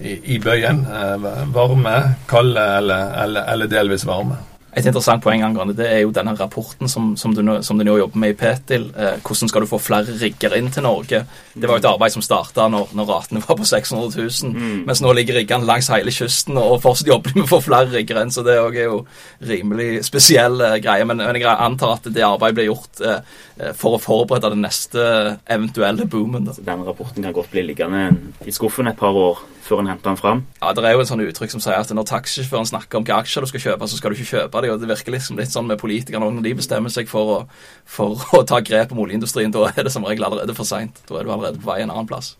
i, 0.00 0.14
i 0.34 0.38
bøyen. 0.40 0.84
Eh, 0.88 1.26
varme, 1.54 1.96
kalde 2.30 2.64
eller, 2.78 3.12
eller, 3.24 3.50
eller 3.52 3.70
delvis 3.70 4.06
varme. 4.08 4.38
Et 4.78 4.86
interessant 4.86 5.22
poeng 5.22 5.42
angående 5.42 5.74
det 5.74 5.86
er 5.90 6.02
jo 6.04 6.12
denne 6.14 6.36
rapporten 6.38 6.90
som, 6.90 7.10
som, 7.18 7.32
du, 7.34 7.40
nå, 7.42 7.56
som 7.66 7.78
du, 7.80 7.82
nå, 7.86 7.96
jobber 7.98 8.20
med 8.22 8.34
i 8.34 8.36
Petil. 8.38 8.84
Eh, 8.94 9.16
hvordan 9.26 9.50
skal 9.50 9.64
du 9.64 9.70
få 9.70 9.80
flere 9.82 10.14
rigger 10.20 10.54
inn 10.54 10.70
til 10.70 10.86
Norge? 10.86 11.24
Det 11.54 11.66
var 11.66 11.80
jo 11.80 11.82
et 11.82 11.88
arbeid 11.90 12.14
som 12.14 12.22
starta 12.22 12.68
når, 12.70 12.92
når, 12.94 13.08
ratene 13.08 13.42
var 13.42 13.58
på 13.58 13.66
600 13.66 14.12
000, 14.14 14.54
mm. 14.54 14.78
mens 14.86 15.02
nå 15.02 15.14
ligger 15.18 15.40
riggene 15.40 15.66
langs 15.66 15.90
hele 15.90 16.14
kysten, 16.14 16.60
og 16.62 16.78
fortsatt 16.84 17.10
jobber 17.10 17.34
med 17.34 17.48
å 17.48 17.50
få 17.50 17.60
flere 17.64 17.90
rigger 17.96 18.22
inn. 18.22 18.30
Så 18.34 18.46
det 18.46 18.54
er 18.54 18.86
jo 18.86 19.02
rimelig 19.50 20.04
spesiell 20.06 20.62
eh, 20.62 20.78
greie. 20.84 21.08
Men, 21.08 21.24
men, 21.24 21.40
jeg 21.42 21.50
antar 21.50 21.96
at 21.96 22.06
det 22.14 22.26
arbeidet 22.26 22.60
blir 22.60 22.70
gjort 22.70 23.02
eh, 23.02 23.20
eh 23.58 23.74
for 23.78 23.98
å 23.98 24.02
forberede 24.02 24.52
den 24.54 24.62
neste 24.62 25.02
eventuelle 25.50 26.06
boomen. 26.06 26.46
Da. 26.46 26.54
Så 26.54 26.62
denne 26.66 26.86
rapporten 26.86 27.26
kan 27.26 27.34
godt 27.34 27.50
bli 27.50 27.66
liggende 27.66 28.12
i 28.46 28.54
skuffen 28.54 28.86
et 28.86 29.00
par 29.00 29.18
år 29.18 29.42
før 29.68 29.82
en 29.82 29.90
henter 29.92 30.10
den 30.10 30.18
fram? 30.20 30.42
Ja, 30.62 30.72
det 30.74 30.84
er 30.88 30.96
jo 30.96 31.04
et 31.04 31.10
sånt 31.10 31.24
uttrykk 31.24 31.54
som 31.54 31.62
sier 31.62 31.76
at 31.78 31.92
når 31.94 32.08
taxisjåføren 32.08 32.68
snakker 32.70 33.00
om 33.00 33.06
hvilke 33.06 33.20
aksjer 33.22 33.44
du 33.44 33.50
skal 33.52 33.64
kjøpe, 33.66 33.88
så 33.90 34.00
skal 34.00 34.12
du 34.14 34.18
ikke 34.18 34.32
kjøpe 34.32 34.64
dem. 34.64 34.74
Og 34.74 34.82
det 34.82 34.90
virker 34.90 35.14
liksom 35.14 35.40
litt 35.40 35.52
sånn 35.54 35.68
med 35.68 35.80
politikerne 35.82 36.26
òg. 36.26 36.36
Når 36.38 36.48
de 36.48 36.56
bestemmer 36.58 36.94
seg 36.94 37.10
for 37.10 37.34
å, 37.36 37.38
for 37.84 38.24
å 38.38 38.44
ta 38.48 38.62
grep 38.64 38.96
om 38.96 39.04
oljeindustrien, 39.04 39.54
da 39.54 39.68
er 39.74 39.86
det 39.86 39.94
som 39.94 40.06
regel 40.08 40.26
allerede 40.28 40.56
for 40.56 40.68
seint. 40.68 41.02
Da 41.08 41.20
er 41.20 41.28
du 41.28 41.34
allerede 41.34 41.60
på 41.60 41.70
vei 41.70 41.82
en 41.84 41.92
annen 41.92 42.08
plass. 42.08 42.34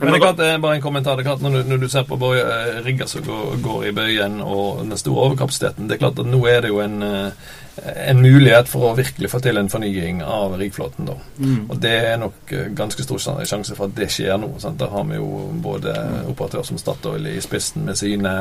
Men 0.00 0.14
det 0.14 0.16
er 0.16 0.22
klart, 0.22 0.36
det 0.38 0.46
er 0.48 0.60
bare 0.60 0.76
en 0.78 0.82
kommentar. 0.82 1.16
det 1.16 1.26
er 1.26 1.28
klart 1.28 1.42
Når 1.44 1.50
du, 1.50 1.62
når 1.68 1.76
du 1.76 1.88
ser 1.88 2.06
på 2.08 2.16
eh, 2.34 2.78
rigger 2.84 3.06
som 3.06 3.24
går, 3.24 3.56
går, 3.62 3.84
i 3.84 3.92
bøyen, 3.92 4.40
og 4.40 4.80
den 4.80 4.96
store 4.98 5.26
overkapasiteten 5.26 5.88
Det 5.88 5.94
er 5.94 6.04
klart 6.04 6.18
at 6.18 6.26
nå 6.26 6.40
er 6.48 6.60
det 6.64 6.70
jo 6.72 6.80
en, 6.80 7.02
eh, 7.02 7.50
en 8.08 8.22
mulighet 8.22 8.68
for 8.68 8.88
å 8.88 8.94
virkelig 8.96 9.30
få 9.30 9.42
til 9.44 9.60
en 9.60 9.68
fornying 9.68 10.22
av 10.24 10.56
riggflåten. 10.58 11.06
da. 11.06 11.18
Mm. 11.38 11.66
Og 11.68 11.76
det 11.82 11.94
er 12.12 12.16
nok 12.16 12.52
eh, 12.52 12.72
ganske 12.76 13.04
stor 13.04 13.44
sjanse 13.44 13.76
for 13.76 13.90
at 13.90 13.96
det 13.96 14.08
skjer 14.12 14.40
nå. 14.40 14.54
Sant? 14.58 14.80
Der 14.80 14.88
har 14.88 15.04
vi 15.04 15.20
jo 15.20 15.50
både 15.62 15.94
operatør 16.32 16.64
som 16.64 16.80
Statoil 16.80 17.26
i 17.26 17.40
spissen 17.44 17.84
med 17.84 18.00
sine 18.00 18.34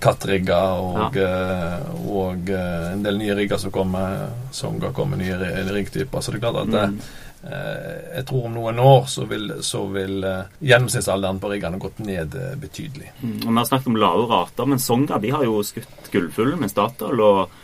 kattrigger 0.00 0.80
og, 0.80 1.16
ja. 1.20 1.80
og, 2.08 2.48
en 2.48 3.02
del 3.04 3.18
nye 3.20 3.34
rigger 3.36 3.60
som 3.60 3.74
kommer, 3.74 4.30
som 4.54 4.78
skal 4.80 4.94
komme 4.96 5.18
nye 5.20 5.36
riggtyper. 5.68 6.24
Så 6.24 6.32
det 6.32 6.40
er 6.40 6.44
klart 6.46 6.62
at 6.62 6.92
mm 6.94 6.98
Eh, 7.50 8.16
jeg 8.16 8.26
tror 8.26 8.48
om 8.48 8.56
noen 8.56 8.78
år 8.82 9.04
så 9.10 9.26
vil, 9.30 9.52
så 9.62 9.84
vil 9.92 10.24
eh, 10.26 10.48
gjennomsnittsalderen 10.66 11.38
på 11.42 11.50
riggene 11.52 11.78
gått 11.78 12.00
ned 12.02 12.34
eh, 12.34 12.56
betydelig. 12.58 13.12
Mm, 13.20 13.36
og 13.44 13.50
Vi 13.52 13.58
har 13.60 13.68
snakket 13.68 13.90
om 13.92 13.98
lave 14.02 14.24
rater, 14.32 14.70
men 14.72 14.82
Songa 14.82 15.20
de 15.22 15.30
har 15.34 15.44
jo 15.46 15.60
skutt 15.66 16.10
gullfuglen 16.12 16.64
med 16.64 16.72
Statoil 16.72 17.22
og 17.22 17.54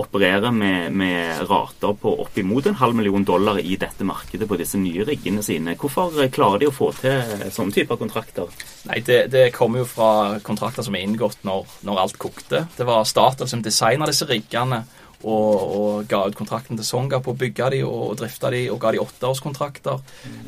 opererer 0.00 0.50
med, 0.54 0.92
med 0.92 1.42
rater 1.50 1.92
på 2.00 2.14
oppimot 2.24 2.66
en 2.66 2.78
halv 2.80 2.96
million 2.96 3.24
dollar 3.24 3.60
i 3.60 3.76
dette 3.80 4.06
markedet 4.06 4.48
på 4.48 4.58
disse 4.60 4.80
nye 4.80 5.04
riggene 5.08 5.42
sine. 5.44 5.76
Hvorfor 5.78 6.16
klarer 6.32 6.62
de 6.62 6.70
å 6.70 6.74
få 6.74 6.92
til 6.96 7.46
sånne 7.52 7.76
typer 7.76 8.00
kontrakter? 8.00 8.48
Nei, 8.88 9.02
Det, 9.06 9.26
det 9.32 9.50
kommer 9.54 9.82
jo 9.82 9.90
fra 9.90 10.40
kontrakter 10.44 10.86
som 10.86 10.96
er 10.96 11.04
inngått 11.06 11.44
når, 11.46 11.68
når 11.86 12.02
alt 12.06 12.18
kokte. 12.22 12.66
Det 12.76 12.88
var 12.88 13.06
Statoil 13.08 13.50
som 13.50 13.62
designa 13.62 14.08
disse 14.08 14.28
riggene 14.30 14.82
og, 15.22 15.62
og, 15.62 16.04
ga 16.10 16.22
ut 16.26 16.36
kontrakten 16.36 16.78
til 16.78 16.86
Songa 16.86 17.20
på 17.22 17.32
å 17.32 17.38
bygge 17.38 17.70
de 17.74 17.82
og, 17.86 17.98
og 18.10 18.16
drifte 18.20 18.50
de, 18.54 18.62
og 18.72 18.80
ga 18.82 18.92
de 18.94 19.02
åtteårskontrakter. 19.02 20.00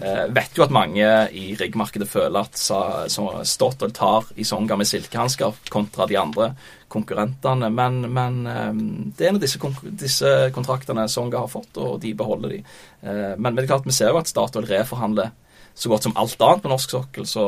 Eh, 0.02 0.24
vet 0.34 0.58
jo 0.58 0.64
at 0.66 0.74
mange 0.74 1.10
i 1.34 1.44
riggmarkedet 1.58 2.08
føler 2.10 2.42
at 2.42 2.58
Statoil 2.58 3.94
tar 3.94 4.30
i 4.36 4.46
Songa 4.48 4.78
med 4.80 4.90
silkehansker 4.90 5.60
kontra 5.72 6.08
de 6.10 6.18
andre 6.20 6.52
konkurrentene, 6.94 7.70
men, 7.74 8.02
men 8.14 8.42
eh, 8.50 8.82
det 9.18 9.28
er 9.28 9.34
av 9.34 9.40
disse, 9.42 9.72
disse, 10.04 10.34
kontraktene 10.54 11.06
Songa 11.10 11.44
har 11.44 11.50
fått, 11.50 11.78
og 11.78 11.98
de 12.02 12.14
beholder 12.18 12.56
de. 12.56 12.60
Eh, 13.02 13.32
men, 13.36 13.50
men 13.50 13.62
det 13.62 13.66
er 13.66 13.72
klart, 13.74 13.88
vi 13.88 13.96
ser 13.96 14.14
jo 14.14 14.20
at 14.22 14.30
Statoil 14.30 14.68
reforhandler 14.70 15.32
så 15.74 15.90
godt 15.90 16.06
som 16.06 16.14
alt 16.16 16.42
annet 16.42 16.62
på 16.62 16.70
norsk 16.70 16.92
sokkel, 16.94 17.26
så 17.26 17.44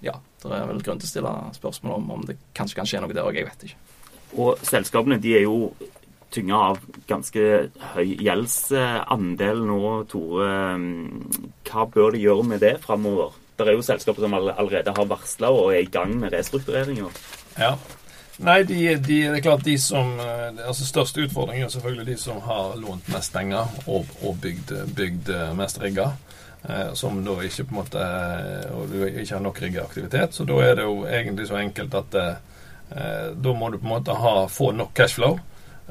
ja, 0.00 0.14
det 0.40 0.52
er 0.56 0.68
vel 0.70 0.80
grunn 0.84 1.00
til 1.00 1.08
å 1.08 1.10
stille 1.10 1.32
spørsmål 1.58 1.96
om 1.98 2.12
om 2.16 2.22
det 2.28 2.38
kanskje 2.56 2.78
kan 2.78 2.88
skje 2.88 3.02
noe 3.04 3.12
der 3.12 3.26
òg, 3.26 3.36
jeg 3.36 3.48
vet 3.50 3.66
ikke. 3.68 3.80
Og 4.40 4.62
selskapene 4.64 5.18
de 5.20 5.34
er 5.36 5.44
jo 5.44 5.72
tynga 6.34 6.58
av 6.70 6.80
ganske 7.10 7.46
høy 7.94 8.16
gjeldsandel 8.22 9.62
nå, 9.66 9.80
Tore. 10.10 10.50
Hva 11.68 11.86
bør 11.90 12.14
de 12.14 12.24
gjøre 12.24 12.46
med 12.52 12.62
det 12.64 12.76
framover? 12.84 13.36
Det 13.58 13.68
er 13.68 13.76
jo 13.76 13.84
selskaper 13.84 14.24
som 14.24 14.36
allerede 14.38 14.94
har 14.96 15.08
varsla 15.08 15.50
og 15.52 15.74
er 15.74 15.84
i 15.84 15.90
gang 15.92 16.14
med 16.20 16.32
restruktureringer. 16.32 17.12
Ja. 17.58 17.74
Nei, 18.40 18.62
de, 18.64 18.78
de, 18.96 19.16
det 19.28 19.36
er 19.36 19.44
klart 19.44 19.66
de 19.66 19.74
som 19.76 20.14
eh, 20.22 20.46
altså 20.64 20.86
Største 20.88 21.26
utfordringen 21.26 21.66
er 21.66 21.72
selvfølgelig 21.74 22.06
de 22.08 22.16
som 22.22 22.38
har 22.40 22.78
lånt 22.80 23.10
mest 23.12 23.34
penger 23.34 23.68
og, 23.84 24.08
og 24.24 24.38
bygd, 24.40 24.72
bygd, 24.96 25.28
mest 25.58 25.82
rigger. 25.82 26.14
Eh, 26.62 26.94
som 26.96 27.20
da 27.24 27.36
ikke 27.44 27.64
på 27.64 27.72
en 27.72 27.78
måte 27.78 28.06
Og 28.76 28.90
du 28.92 28.98
ikke 29.06 29.32
har 29.32 29.44
nok 29.44 29.60
riggeaktivitet. 29.62 30.34
Så 30.36 30.44
da 30.48 30.56
er 30.64 30.74
det 30.78 30.88
jo 30.88 31.04
egentlig 31.04 31.50
så 31.50 31.60
enkelt 31.60 31.94
at 32.00 32.16
eh, 32.16 33.28
da 33.36 33.54
må 33.56 33.68
du 33.68 33.78
på 33.78 33.88
en 33.88 33.94
måte 33.98 34.16
ha, 34.16 34.34
få 34.48 34.72
nok 34.76 34.96
cashflow 34.96 35.36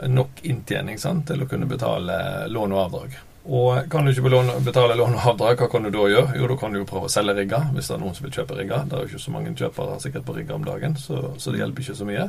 nok 0.08 0.44
inntjening 0.48 1.00
sant, 1.02 1.28
til 1.28 1.44
å 1.44 1.50
kunne 1.50 1.68
betale 1.70 2.48
lån 2.48 2.76
og 2.76 2.86
avdrag. 2.86 3.18
Og 3.50 3.90
kan 3.90 4.06
du 4.06 4.12
ikke 4.12 4.30
betale 4.62 4.98
lån 5.00 5.16
og 5.18 5.28
avdrag, 5.34 5.62
hva 5.62 5.68
kan 5.72 5.86
du 5.86 5.90
da 5.94 6.06
gjøre? 6.12 6.38
Jo, 6.38 6.48
da 6.52 6.58
kan 6.60 6.74
du 6.74 6.82
jo 6.82 6.88
prøve 6.90 7.08
å 7.08 7.12
selge 7.12 7.34
rigger, 7.40 7.70
hvis 7.74 7.90
det 7.90 7.96
er 7.96 8.02
noen 8.04 8.18
som 8.18 8.28
vil 8.28 8.36
kjøpe 8.36 8.58
rigger. 8.60 8.84
Det 8.86 8.98
er 8.98 9.06
jo 9.06 9.10
ikke 9.14 9.26
så 9.26 9.34
mange 9.34 9.54
kjøpere 9.58 10.00
sikkert 10.04 10.28
på 10.28 10.36
rigger 10.38 10.60
om 10.60 10.68
dagen, 10.68 10.98
så, 11.00 11.22
så, 11.38 11.54
det 11.54 11.64
hjelper 11.64 11.86
ikke 11.86 11.98
så 11.98 12.10
mye. 12.10 12.28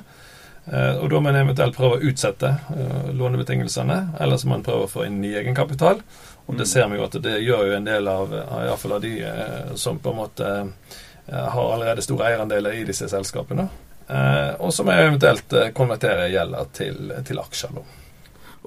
Eh, 0.70 0.94
og 1.02 1.10
da 1.12 1.20
må 1.20 1.32
en 1.32 1.40
eventuelt 1.42 1.76
prøve 1.76 1.98
å 1.98 2.08
utsette 2.08 2.54
eh, 2.76 3.10
lånebetingelsene, 3.20 3.98
eller 4.22 4.40
så 4.40 4.48
må 4.48 4.56
en 4.56 4.64
prøve 4.64 4.86
å 4.86 4.92
få 4.92 5.04
inn 5.08 5.20
ny 5.20 5.34
egenkapital. 5.42 6.00
Og 6.46 6.56
det 6.58 6.70
ser 6.70 6.88
vi 6.88 6.96
jo 6.98 7.04
at 7.04 7.20
det 7.22 7.36
gjør 7.44 7.68
jo 7.68 7.76
en 7.76 7.90
del 7.90 8.08
av, 8.10 8.32
iallfall 8.64 8.96
av 8.96 9.04
de 9.04 9.14
eh, 9.26 9.76
som 9.78 10.00
på 10.00 10.14
en 10.14 10.20
måte 10.22 10.48
eh, 10.56 11.46
har 11.56 11.74
allerede 11.74 12.06
store 12.06 12.30
eierandeler 12.30 12.80
i 12.80 12.86
disse 12.88 13.10
selskapene. 13.12 13.68
Eh, 14.10 14.52
og 14.58 14.72
så 14.74 14.84
må 14.84 14.94
jeg 14.94 15.06
eventuelt 15.06 15.52
eh, 15.54 15.72
konvertere 15.76 16.30
gjelda 16.32 16.64
til, 16.74 17.12
til 17.26 17.40
aksjer. 17.42 17.76
da. 17.76 17.82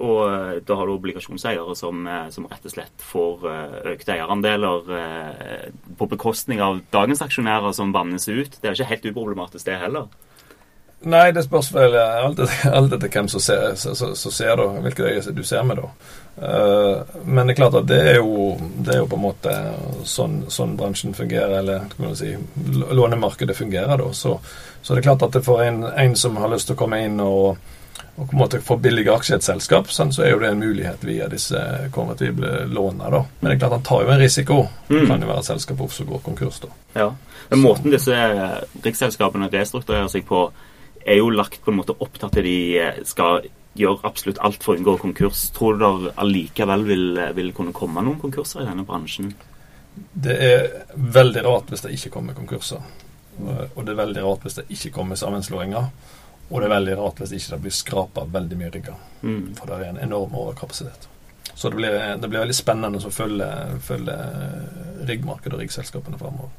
Og 0.04 0.20
eh, 0.24 0.60
da 0.64 0.78
har 0.78 0.88
du 0.88 0.94
obligasjonseiere 0.94 1.76
som, 1.76 2.06
som 2.32 2.48
rett 2.50 2.64
og 2.64 2.74
slett 2.74 3.04
får 3.12 3.44
økte 3.92 4.16
eierandeler 4.16 4.88
på 5.98 6.08
bekostning 6.10 6.62
av 6.64 6.80
dagens 6.94 7.22
aksjonærer 7.26 7.76
som 7.76 7.92
vannes 7.94 8.28
ut. 8.30 8.56
Det 8.60 8.70
er 8.70 8.78
ikke 8.78 8.92
helt 8.94 9.10
uproblematisk, 9.12 9.68
det 9.68 9.82
heller. 9.82 10.08
Nei, 11.10 11.26
det 11.36 11.44
spørs 11.44 11.70
vel 11.74 11.96
alt 12.00 12.40
etter 12.40 13.08
hvem 13.08 13.28
som 13.28 13.42
ser, 13.42 13.74
som 13.76 14.16
ser 14.16 14.56
du, 14.60 14.64
hvilke 14.86 15.10
øyne 15.10 15.36
du 15.36 15.42
ser 15.44 15.62
med. 15.68 15.82
da. 15.82 15.88
men 17.24 17.46
det 17.46 17.52
er 17.54 17.58
klart 17.60 17.76
at 17.78 17.86
det 17.86 18.00
er 18.14 18.16
jo, 18.16 18.56
det 18.58 18.94
er 18.94 19.02
jo 19.02 19.10
på 19.10 19.18
en 19.20 19.24
måte 19.26 19.52
sånn, 20.08 20.40
sånn, 20.48 20.74
bransjen 20.80 21.14
fungerer, 21.14 21.58
eller 21.60 21.86
kan 21.94 22.16
si, 22.16 22.32
lånemarkedet 22.90 23.56
fungerer. 23.56 23.96
da. 24.00 24.10
Så, 24.12 24.38
så 24.82 24.94
det 24.94 25.02
er 25.02 25.08
klart 25.10 25.28
at 25.28 25.38
det 25.38 25.44
for 25.46 25.62
en, 25.62 25.84
en 25.84 26.16
som 26.16 26.36
har 26.40 26.52
lyst 26.52 26.70
til 26.70 26.78
å 26.78 26.82
komme 26.84 27.04
inn 27.04 27.20
og 27.22 27.56
og 28.16 28.30
på 28.30 28.36
en 28.36 28.38
måte 28.38 28.60
få 28.60 28.76
billige 28.78 29.10
aksjer 29.10 29.34
i 29.34 29.40
et 29.40 29.46
selskap, 29.46 29.88
sånn, 29.90 30.12
så 30.14 30.22
er 30.22 30.34
jo 30.34 30.42
det 30.42 30.52
en 30.52 30.60
mulighet 30.60 31.02
via 31.02 31.26
disse 31.30 31.58
konvertible 31.94 32.60
lånene. 32.70 33.10
da. 33.10 33.22
Men 33.40 33.50
det 33.50 33.56
er 33.56 33.60
klart 33.64 33.74
han 33.74 33.86
tar 33.88 34.04
jo 34.04 34.12
en 34.14 34.22
risiko. 34.22 34.58
Det 34.86 35.00
mm. 35.00 35.08
kan 35.10 35.24
jo 35.24 35.30
være 35.30 35.42
et 35.42 35.48
selskap 35.48 35.82
som 35.90 36.06
går 36.12 36.22
konkurs. 36.22 36.60
da. 36.62 36.68
Ja, 36.94 37.08
Men 37.50 37.64
Måten 37.64 37.90
disse 37.90 38.14
riksselskapene 38.84 39.50
restrukturerer 39.50 40.06
seg 40.12 40.28
på, 40.28 40.46
er 41.04 41.20
jo 41.20 41.30
lagt 41.30 41.62
på 41.64 41.72
en 41.72 41.80
måte 41.80 41.96
opp 41.98 42.18
til 42.18 42.28
at 42.28 42.40
de 42.46 42.56
eh, 42.80 43.00
skal 43.06 43.46
gjøre 43.74 44.06
absolutt 44.06 44.40
alt 44.46 44.62
for 44.62 44.74
å 44.74 44.78
unngå 44.78 44.96
konkurs. 45.02 45.48
Tror 45.54 45.78
du 45.78 45.84
det 45.84 46.12
allikevel 46.22 46.84
vil, 46.88 47.06
vil 47.36 47.54
kunne 47.56 47.74
komme 47.76 48.04
noen 48.04 48.20
konkurser 48.22 48.62
i 48.62 48.68
denne 48.68 48.86
bransjen? 48.86 49.32
Det 49.94 50.34
er 50.34 50.68
veldig 50.94 51.42
rart 51.46 51.72
hvis 51.72 51.84
det 51.84 51.94
ikke 51.96 52.12
kommer 52.18 52.38
konkurser. 52.38 52.82
Og 53.38 53.80
det 53.82 53.94
er 53.94 53.98
veldig 53.98 54.22
rart 54.22 54.46
hvis 54.46 54.60
det 54.60 54.68
ikke 54.74 54.92
kommer 54.94 55.18
sammenslåinger. 55.18 55.90
Og 56.50 56.60
det 56.60 56.68
er 56.68 56.74
veldig 56.74 56.96
rart 57.00 57.18
hvis 57.20 57.32
det 57.32 57.40
ikke 57.40 57.60
blir 57.64 57.74
skrapa 57.74 58.26
veldig 58.30 58.60
mye 58.60 58.70
rigger. 58.74 59.02
Mm. 59.22 59.54
For 59.58 59.70
det 59.70 59.80
er 59.80 59.90
en 59.90 60.02
enorm 60.06 60.34
overkapasitet. 60.38 61.08
Så 61.54 61.70
det 61.70 61.78
blir, 61.78 61.98
det 62.18 62.28
blir 62.28 62.42
veldig 62.42 62.56
spennende 62.56 62.98
å 62.98 63.14
følge, 63.14 63.48
følge 63.82 64.16
riggmarkedet 65.08 65.54
og 65.54 65.62
riggselskapene 65.62 66.18
framover. 66.18 66.50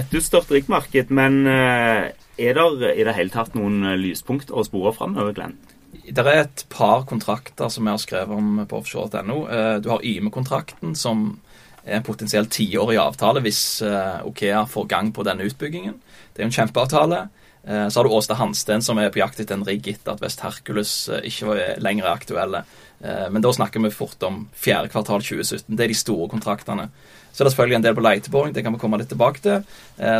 Et 0.00 0.14
dystert 0.14 0.48
riggmarked, 0.52 1.10
men 1.12 1.42
eh, 1.50 2.10
er 2.40 2.56
det 2.56 2.94
i 2.96 3.04
det 3.04 3.16
hele 3.18 3.32
tatt 3.34 3.56
noen 3.58 3.84
lyspunkter 4.00 4.56
å 4.56 4.64
spore 4.64 4.94
framover, 4.96 5.34
Glenn? 5.36 5.58
Det 5.90 6.22
er 6.22 6.44
et 6.46 6.64
par 6.72 7.04
kontrakter 7.06 7.68
som 7.68 7.84
vi 7.84 7.92
har 7.92 8.00
skrevet 8.00 8.32
om 8.32 8.62
på 8.68 8.80
offshore.no. 8.80 9.38
Eh, 9.50 9.76
du 9.84 9.90
har 9.92 10.06
Yme-kontrakten, 10.06 10.94
som 10.96 11.34
er 11.84 11.98
en 11.98 12.06
potensiell 12.06 12.48
tiårig 12.50 12.98
avtale 13.00 13.42
hvis 13.44 13.82
eh, 13.86 14.24
Okea 14.28 14.64
får 14.70 14.88
gang 14.90 15.12
på 15.16 15.24
denne 15.26 15.46
utbyggingen. 15.48 15.98
Det 16.32 16.42
er 16.42 16.46
jo 16.46 16.50
en 16.50 16.58
kjempeavtale. 16.58 17.20
Eh, 17.64 17.88
så 17.88 18.00
har 18.00 18.08
du 18.08 18.14
Åsta 18.16 18.38
Hansten 18.40 18.84
som 18.84 18.98
er 18.98 19.12
på 19.12 19.20
jakt 19.20 19.40
etter 19.42 19.58
en 19.58 19.66
rigg 19.66 19.88
etter 19.90 20.14
at 20.14 20.22
Vest 20.24 20.44
Hercules 20.44 20.94
eh, 21.12 21.26
ikke 21.28 21.76
lenger 21.82 22.08
aktuelle. 22.12 22.64
Eh, 23.04 23.28
men 23.30 23.42
da 23.42 23.52
snakker 23.52 23.82
vi 23.84 23.92
fort 23.94 24.22
om 24.26 24.44
fjerde 24.56 24.90
kvartal 24.92 25.22
2017. 25.24 25.76
Det 25.76 25.84
er 25.84 25.92
de 25.92 25.98
store 25.98 26.28
kontraktene. 26.32 26.90
Så 27.30 27.42
er 27.42 27.46
det 27.46 27.52
selvfølgelig 27.52 27.76
en 27.76 27.84
del 27.84 27.94
på 27.94 28.02
leiteboring, 28.02 28.54
det 28.54 28.64
kan 28.66 28.74
vi 28.74 28.80
komme 28.82 28.98
litt 28.98 29.08
tilbake 29.12 29.38
til. 29.38 29.60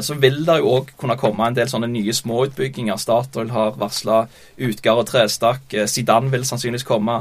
Så 0.06 0.14
vil 0.22 0.44
det 0.46 0.60
jo 0.60 0.76
òg 0.76 0.92
kunne 0.94 1.16
komme 1.18 1.42
en 1.42 1.56
del 1.56 1.66
sånne 1.66 1.88
nye 1.90 2.14
småutbygginger. 2.14 3.00
Statoil 3.02 3.50
har 3.50 3.74
varsla 3.80 4.20
Utgard 4.62 5.02
og 5.02 5.08
Trestakk. 5.08 5.74
Zidane 5.90 6.30
vil 6.30 6.46
sannsynligvis 6.46 6.86
komme. 6.86 7.16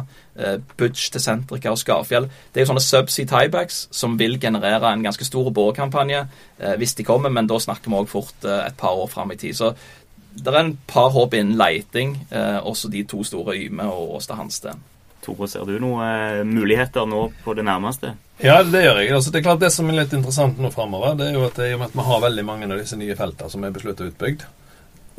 Budge 0.77 1.09
til 1.09 1.23
Sentrika 1.23 1.73
og 1.73 1.81
Skarfjell. 1.81 2.29
Det 2.29 2.61
er 2.61 2.67
jo 2.67 2.69
sånne 2.75 2.85
subsea 2.85 3.31
tiebacks 3.33 3.87
som 3.89 4.13
vil 4.21 4.37
generere 4.37 4.93
en 4.93 5.07
ganske 5.09 5.25
stor 5.25 5.49
borekampanje 5.49 6.21
hvis 6.77 6.93
de 6.93 7.07
kommer, 7.09 7.33
men 7.33 7.49
da 7.49 7.57
snakker 7.57 7.89
vi 7.89 7.97
òg 7.97 8.13
fort 8.13 8.45
et 8.45 8.77
par 8.77 8.93
år 8.93 9.09
fram 9.09 9.33
i 9.33 9.41
tid. 9.41 9.57
Så 9.57 9.73
det 10.43 10.53
er 10.53 10.59
en 10.59 10.77
par 10.87 11.09
håp 11.09 11.33
innen 11.33 11.57
leiting, 11.57 12.27
eh, 12.31 12.59
også 12.65 12.89
de 12.91 13.03
to 13.03 13.23
store 13.23 13.57
Yme 13.57 13.83
og 13.89 14.15
Åsta 14.19 14.37
Hansten. 14.39 14.83
Tore, 15.25 15.47
ser 15.51 15.67
du 15.67 15.75
noen 15.81 16.03
eh, 16.05 16.41
muligheter 16.47 17.07
nå 17.09 17.25
på 17.43 17.55
det 17.57 17.65
nærmeste? 17.67 18.13
Ja, 18.39 18.61
det 18.63 18.85
gjør 18.85 19.01
jeg. 19.01 19.11
Altså, 19.15 19.33
det 19.33 19.41
er 19.41 19.47
klart 19.49 19.63
det 19.63 19.71
som 19.75 19.89
er 19.91 19.99
litt 19.99 20.15
interessant 20.15 20.61
nå 20.61 20.71
framover, 20.71 21.19
er 21.25 21.35
jo 21.35 21.43
at, 21.47 21.59
i 21.59 21.73
og 21.75 21.81
med 21.81 21.89
at 21.89 21.97
vi 21.99 22.07
har 22.07 22.23
veldig 22.23 22.45
mange 22.47 22.69
av 22.69 22.79
disse 22.79 22.99
nye 22.99 23.17
feltene 23.19 23.51
som 23.51 23.65
er 23.67 23.75
besluttet 23.75 24.13
utbygd, 24.13 24.45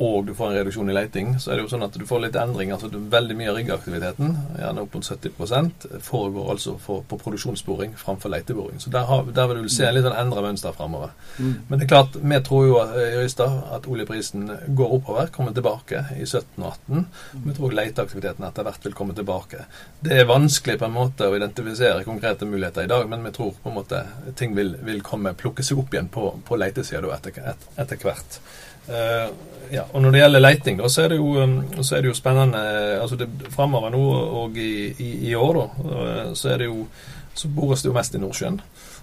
og 0.01 0.25
du 0.25 0.33
får 0.33 0.49
en 0.49 0.57
reduksjon 0.57 0.89
i 0.89 0.95
leiting, 0.95 1.33
så 1.39 1.51
er 1.51 1.59
det 1.59 1.65
jo 1.65 1.71
sånn 1.75 1.85
at 1.85 1.95
du 1.97 2.05
får 2.09 2.23
litt 2.23 2.37
endring. 2.39 2.71
altså 2.73 2.89
Veldig 2.91 3.35
mye 3.37 3.51
av 3.51 3.57
ryggaktiviteten, 3.59 4.31
gjerne 4.57 4.85
opp 4.85 4.95
mot 4.97 5.07
70% 5.07 5.85
foregår 6.01 6.51
altså 6.55 6.75
for, 6.81 7.03
på 7.07 7.19
produksjonsboring 7.21 7.93
framfor 7.99 8.33
leiteboring. 8.33 8.79
Så 8.81 8.89
der, 8.93 9.05
har, 9.09 9.27
der, 9.29 9.51
vil 9.51 9.67
du 9.67 9.73
se 9.73 9.89
litt 9.91 10.05
sånn 10.07 10.17
endra 10.17 10.43
mønster 10.45 10.73
framover. 10.77 11.13
Mm. 11.37 11.53
Men 11.67 11.75
det 11.75 11.85
er 11.85 11.91
klart, 11.91 12.17
vi 12.17 12.39
tror 12.47 12.65
jo 12.67 12.79
i 12.81 13.05
Rystad 13.19 13.59
at 13.77 13.87
oljeprisen 13.91 14.49
går 14.79 14.95
oppover, 14.97 15.29
kommer 15.35 15.55
tilbake 15.55 16.05
i 16.17 16.25
17 16.25 16.63
og 16.63 16.71
18. 16.71 17.05
Vi 17.45 17.55
tror 17.59 17.77
leiteaktiviteten 17.77 18.47
etter 18.47 18.67
hvert 18.67 18.89
vil 18.89 18.97
komme 18.97 19.17
tilbake. 19.17 19.67
Det 20.01 20.17
er 20.17 20.29
vanskelig 20.29 20.79
på 20.81 20.89
en 20.89 20.97
måte 20.97 21.29
å 21.29 21.37
identifisere 21.37 22.07
konkrete 22.07 22.49
muligheter 22.49 22.87
i 22.87 22.91
dag, 22.91 23.05
men 23.11 23.23
vi 23.27 23.35
tror 23.37 23.53
på 23.61 23.69
en 23.69 23.77
måte 23.77 24.03
ting 24.39 24.57
vil, 24.57 24.75
vil 24.81 25.05
komme, 25.05 25.35
plukke 25.37 25.65
seg 25.65 25.79
opp 25.83 25.93
igjen 25.93 26.09
på, 26.11 26.33
på 26.47 26.59
leitesida 26.59 27.13
etter, 27.15 27.53
etter 27.77 28.01
hvert. 28.01 28.41
Uh, 28.89 29.29
ja, 29.71 29.85
og 29.93 30.01
Når 30.01 30.11
det 30.11 30.21
gjelder 30.21 30.41
leiting, 30.41 30.77
da, 30.81 30.89
så 30.89 31.03
er 31.05 31.13
det 31.13 31.17
jo, 31.21 31.33
um, 31.39 31.57
er 31.79 32.01
det 32.01 32.09
jo 32.09 32.17
spennende 32.17 32.61
altså 32.99 33.15
det, 33.15 33.27
Framover 33.53 33.93
nå 33.93 34.01
og 34.41 34.57
i, 34.59 34.89
i, 34.91 35.11
i, 35.29 35.35
år 35.37 35.59
da, 35.59 35.65
uh, 35.85 36.31
så 36.35 36.57
jo 36.59 36.87
så 37.33 37.47
bores 37.47 37.81
det 37.81 37.87
jo 37.87 37.95
mest 37.95 38.15
i 38.15 38.19
Nordsjøen. 38.19 38.57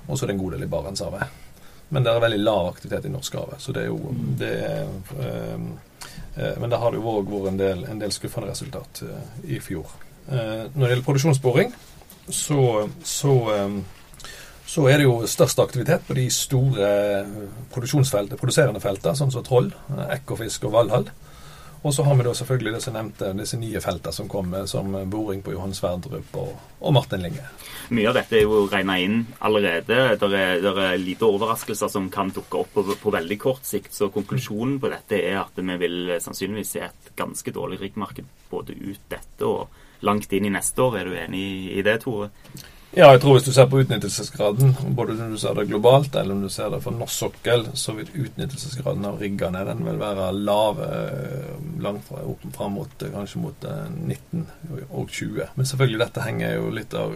Og 0.08 0.18
så 0.18 0.24
er 0.24 0.28
det 0.28 0.34
en 0.34 0.42
god 0.42 0.56
del 0.56 0.64
i 0.66 0.68
Barentshavet. 0.68 1.38
Men 1.88 2.04
det 2.04 2.12
er 2.12 2.20
veldig 2.20 2.40
lav 2.42 2.66
aktivitet 2.68 3.06
i 3.08 3.12
Norskehavet. 3.12 3.62
Så 3.64 3.72
det 3.72 3.86
er 3.86 3.88
jo 3.88 4.12
det 4.40 4.50
er, 4.66 4.90
um, 5.54 5.70
uh, 6.36 6.58
Men 6.60 6.70
der 6.70 6.82
har 6.82 6.92
det 6.92 7.00
jo 7.00 7.14
òg 7.14 7.30
vært 7.32 7.52
en 7.52 7.62
del, 7.62 7.86
en 7.88 8.02
del, 8.02 8.12
skuffende 8.12 8.50
resultat 8.50 9.02
i 9.44 9.60
fjor. 9.60 9.86
når 10.28 10.82
det 10.82 10.88
gjelder 10.90 11.04
produksjonsboring, 11.04 11.70
så, 12.28 12.88
så 13.04 13.32
um, 13.64 13.78
så 14.68 14.84
er 14.90 15.00
det 15.00 15.06
jo 15.06 15.22
størst 15.24 15.62
aktivitet 15.62 16.04
på 16.04 16.16
de 16.18 16.26
store 16.32 16.90
produserende 17.72 18.82
feltene, 18.82 19.16
sånn 19.16 19.32
som 19.32 19.46
Troll, 19.46 19.70
Ekofisk 20.12 20.68
og 20.68 20.74
Valhall. 20.76 21.08
Og 21.86 21.94
så 21.94 22.02
har 22.02 22.16
vi 22.18 22.24
da 22.26 22.32
selvfølgelig 22.34 22.74
disse 22.74 22.92
nevnte 22.92 23.30
disse 23.38 23.56
nye 23.56 23.80
feltene 23.80 24.12
som 24.12 24.28
kommer, 24.28 24.66
som 24.66 24.92
boring 25.08 25.40
på 25.46 25.54
Johan 25.54 25.72
Sverdrup 25.76 26.36
og, 26.36 26.54
og 26.82 26.94
Martin 26.94 27.22
Linge. 27.22 27.44
Mye 27.94 28.10
av 28.10 28.18
dette 28.18 28.36
er 28.36 28.44
jo 28.44 28.64
regna 28.68 28.98
inn 29.00 29.20
allerede. 29.46 30.00
Det 30.18 30.28
er, 30.42 30.66
er 30.68 30.96
lite 31.00 31.28
overraskelser 31.28 31.88
som 31.92 32.10
kan 32.12 32.34
dukke 32.34 32.60
opp 32.60 32.74
på, 32.74 32.84
på, 32.98 33.12
veldig 33.14 33.38
kort 33.40 33.68
sikt. 33.68 33.94
Så 33.94 34.10
konklusjonen 34.12 34.76
på 34.82 34.90
dette 34.92 35.22
er 35.22 35.38
at 35.46 35.56
vi 35.56 35.78
vil 35.80 36.16
sannsynligvis 36.20 36.74
se 36.76 36.82
et 36.88 37.12
ganske 37.16 37.54
dårlig 37.54 37.80
riggmarked 37.86 38.26
både 38.50 38.74
ut 38.74 39.06
dette 39.08 39.46
og 39.46 40.04
langt 40.04 40.34
inn 40.34 40.50
i 40.50 40.52
neste 40.58 40.82
år. 40.82 40.98
Er 40.98 41.08
du 41.08 41.16
enig 41.22 41.46
i 41.78 41.86
det, 41.86 42.02
Tore? 42.02 42.32
Ja, 42.96 43.10
jeg 43.12 43.20
tror 43.20 43.34
hvis 43.36 43.44
du 43.44 43.50
ser 43.52 43.66
på 43.68 43.82
utnyttelsesgraden, 43.82 44.70
både 44.96 45.12
når 45.18 45.34
du 45.34 45.38
ser 45.38 45.56
det 45.58 45.66
globalt 45.68 46.14
eller 46.16 46.32
om 46.32 46.40
du 46.40 46.48
ser 46.48 46.70
det 46.72 46.78
for 46.80 46.96
norsk 46.96 47.12
sokkel, 47.12 47.66
så 47.76 47.92
vil 47.98 48.08
utnyttelsesgraden 48.24 49.04
av 49.04 49.18
riggene 49.20 49.60
den 49.68 49.82
vil 49.84 49.98
være 50.00 50.30
lav 50.32 50.80
eh, 50.86 51.50
langt 51.84 52.06
fra, 52.08 52.22
opp 52.24 52.46
fram 52.56 52.78
mot 52.78 53.04
eh, 53.04 53.10
kanskje 53.12 53.42
mot 53.42 53.66
19 53.68 54.40
eh, 54.40 54.86
og 54.88 55.12
20. 55.12 55.50
Men 55.58 55.68
selvfølgelig 55.68 56.00
dette 56.00 56.24
henger 56.24 56.54
jo 56.54 56.70
litt 56.78 56.96
av, 56.96 57.12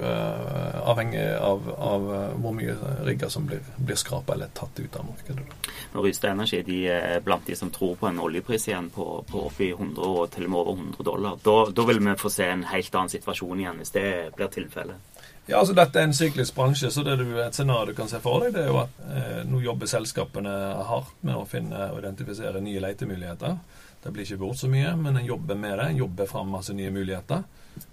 avhengig 0.92 1.24
av, 1.38 1.64
av, 1.72 2.04
hvor 2.44 2.52
mye 2.58 2.76
rigger 3.08 3.32
som 3.32 3.48
blir, 3.48 3.64
blir 3.80 3.96
skrapa 3.96 4.36
eller 4.36 4.52
tatt 4.52 4.76
ut 4.76 5.00
av 5.00 5.08
markedet. 5.08 5.46
Når 5.94 6.06
Rystad 6.06 6.36
Energi 6.36 6.60
de 6.68 6.82
er 6.92 7.24
blant 7.24 7.48
de 7.48 7.56
som 7.56 7.72
tror 7.72 7.96
på 7.96 8.10
en 8.10 8.20
oljepris 8.20 8.68
igjen 8.68 8.92
på, 8.92 9.08
på 9.24 9.46
oppi 9.48 9.72
100 9.72 10.04
og 10.04 10.28
til 10.36 10.50
og 10.50 10.52
med 10.52 10.60
over 10.60 10.84
100 10.84 11.08
dollar, 11.08 11.40
da, 11.48 11.56
da 11.72 11.88
vil 11.88 12.04
vi 12.04 12.18
få 12.20 12.34
se 12.36 12.52
en 12.52 12.68
helt 12.74 13.00
annen 13.00 13.16
situasjon 13.16 13.64
igjen 13.64 13.80
hvis 13.80 13.96
det 13.96 14.06
blir 14.36 14.52
tilfellet. 14.52 15.11
Ja, 15.48 15.58
altså 15.58 15.74
Dette 15.74 15.98
er 15.98 16.06
en 16.06 16.14
syklisk 16.14 16.54
bransje, 16.54 16.90
så 16.94 17.02
det 17.02 17.16
er 17.16 17.46
et 17.48 17.56
scenario 17.56 17.90
du 17.90 17.98
kan 17.98 18.10
se 18.10 18.20
for 18.22 18.44
deg, 18.44 18.54
det 18.54 18.62
er 18.62 18.68
jo 18.70 18.78
at 18.84 19.00
eh, 19.10 19.40
nå 19.48 19.62
jobber 19.64 19.90
selskapene 19.90 20.52
hardt 20.86 21.24
med 21.26 21.34
å 21.34 21.48
finne 21.50 21.88
og 21.90 21.98
identifisere 21.98 22.62
nye 22.62 22.82
letemuligheter. 22.84 23.56
Det 24.02 24.10
blir 24.14 24.26
ikke 24.26 24.40
bort 24.40 24.58
så 24.58 24.70
mye, 24.70 24.94
men 24.98 25.18
en 25.18 25.26
jobber 25.26 25.58
med 25.58 25.76
det. 25.78 25.88
Jobber 25.98 26.30
fram 26.30 26.48
masse 26.50 26.74
nye 26.74 26.90
muligheter. 26.94 27.42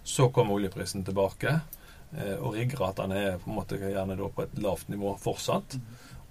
Så 0.03 0.29
kommer 0.33 0.57
oljeprisen 0.57 1.05
tilbake, 1.05 1.59
eh, 2.17 2.38
og 2.38 2.53
riggratene 2.57 3.17
er 3.17 3.41
på 3.41 3.50
en 3.50 3.57
måte 3.57 3.81
gjerne 3.81 4.17
da 4.17 4.29
på 4.29 4.45
et 4.45 4.55
lavt 4.62 4.89
nivå 4.93 5.15
fortsatt. 5.21 5.77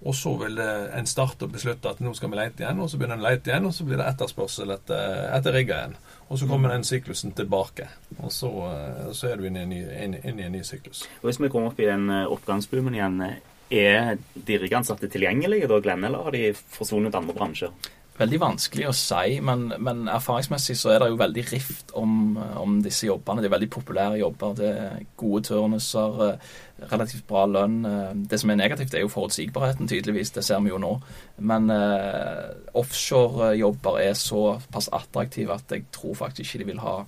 Og 0.07 0.15
så 0.15 0.31
vil 0.39 0.55
det, 0.55 0.69
en 0.95 1.07
starte 1.07 1.47
og 1.47 1.51
beslutte 1.55 1.91
at 1.91 1.99
nå 2.03 2.13
skal 2.15 2.31
vi 2.31 2.39
lete 2.39 2.63
igjen, 2.63 2.79
og 2.79 2.87
så 2.87 2.99
begynner 2.99 3.19
en 3.19 3.25
å 3.25 3.27
lete 3.27 3.51
igjen, 3.51 3.67
og 3.67 3.75
så 3.75 3.87
blir 3.87 3.99
det 3.99 4.07
etterspørsel 4.07 4.71
etter, 4.75 5.25
etter 5.35 5.55
rigger 5.55 5.81
igjen. 5.81 5.97
Og 6.29 6.37
så 6.39 6.47
kommer 6.47 6.69
den 6.69 6.83
syklusen 6.85 7.31
tilbake. 7.33 7.87
Og 8.21 8.31
så, 8.31 8.49
eh, 8.69 9.11
så 9.17 9.31
er 9.31 9.37
du 9.37 9.47
inne 9.49 9.63
i 9.65 9.81
en 9.81 10.13
inn, 10.13 10.39
i 10.39 10.45
en 10.45 10.51
ny 10.53 10.61
syklus. 10.63 11.07
Og 11.21 11.29
Hvis 11.29 11.39
vi 11.41 11.49
kommer 11.49 11.71
opp 11.71 11.79
i 11.79 11.89
den 11.89 12.09
eh, 12.09 12.29
oppgangsboomen 12.29 12.93
igjen, 12.93 13.21
eh, 13.21 13.39
er 13.69 14.17
riggansatte 14.45 15.09
tilgjengelige 15.09 15.67
da, 15.69 15.79
Glenn, 15.79 16.03
eller 16.03 16.23
har 16.23 16.31
de 16.31 16.53
forsvunnet 16.53 17.15
andre 17.15 17.33
bransjer? 17.33 17.73
Veldig 18.19 18.39
vanskelig 18.41 18.87
å 18.89 18.95
si, 18.95 19.37
men, 19.39 19.69
men 19.79 20.01
erfaringsmessig 20.11 20.73
så 20.75 20.91
er 20.91 20.99
det 20.99 21.07
jo 21.13 21.19
veldig 21.21 21.43
rift 21.53 21.93
om, 21.95 22.35
om 22.59 22.73
disse 22.83 23.07
jobbene. 23.07 23.39
Det 23.39 23.47
er 23.47 23.53
veldig 23.53 23.69
populære 23.71 24.19
jobber. 24.19 24.57
Det 24.57 24.71
er 24.75 25.05
gode 25.21 25.45
turnuser, 25.47 26.19
eh, 26.25 26.49
relativt 26.91 27.23
bra 27.29 27.45
lønn. 27.47 27.79
Eh, 27.87 28.11
Det 28.27 28.41
som 28.41 28.51
er 28.51 28.59
negativt, 28.59 28.93
er 28.93 29.05
jo 29.05 29.13
forutsigbarheten, 29.13 29.87
tydeligvis. 29.87 30.33
Det 30.35 30.43
ser 30.43 30.59
vi 30.65 30.73
jo 30.73 30.81
nå. 30.83 30.91
Men 31.39 31.71
uh, 31.71 32.51
offshorejobber 32.75 34.01
er 34.03 34.19
såpass 34.19 34.91
attraktive 34.91 35.55
at 35.55 35.71
jeg 35.71 35.87
tror 35.95 36.19
faktisk 36.25 36.43
ikke 36.43 36.65
de 36.65 36.71
vil 36.73 36.83
ha 36.83 36.99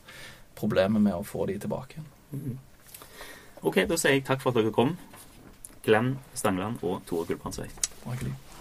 problemer 0.56 1.04
med 1.04 1.18
å 1.18 1.28
få 1.28 1.50
de 1.52 1.60
tilbake. 1.60 2.08
Ok, 3.62 3.84
da 3.84 4.00
sier 4.00 4.16
jeg 4.16 4.26
takk 4.26 4.40
for 4.42 4.56
at 4.56 4.62
dere 4.62 4.72
kom. 4.72 4.96
Glenn 5.84 6.16
Stangeland 6.34 6.80
og 6.84 7.02
Tore 7.10 7.28
Gulbrandsvei. 7.28 7.68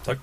Takk. 0.05 0.19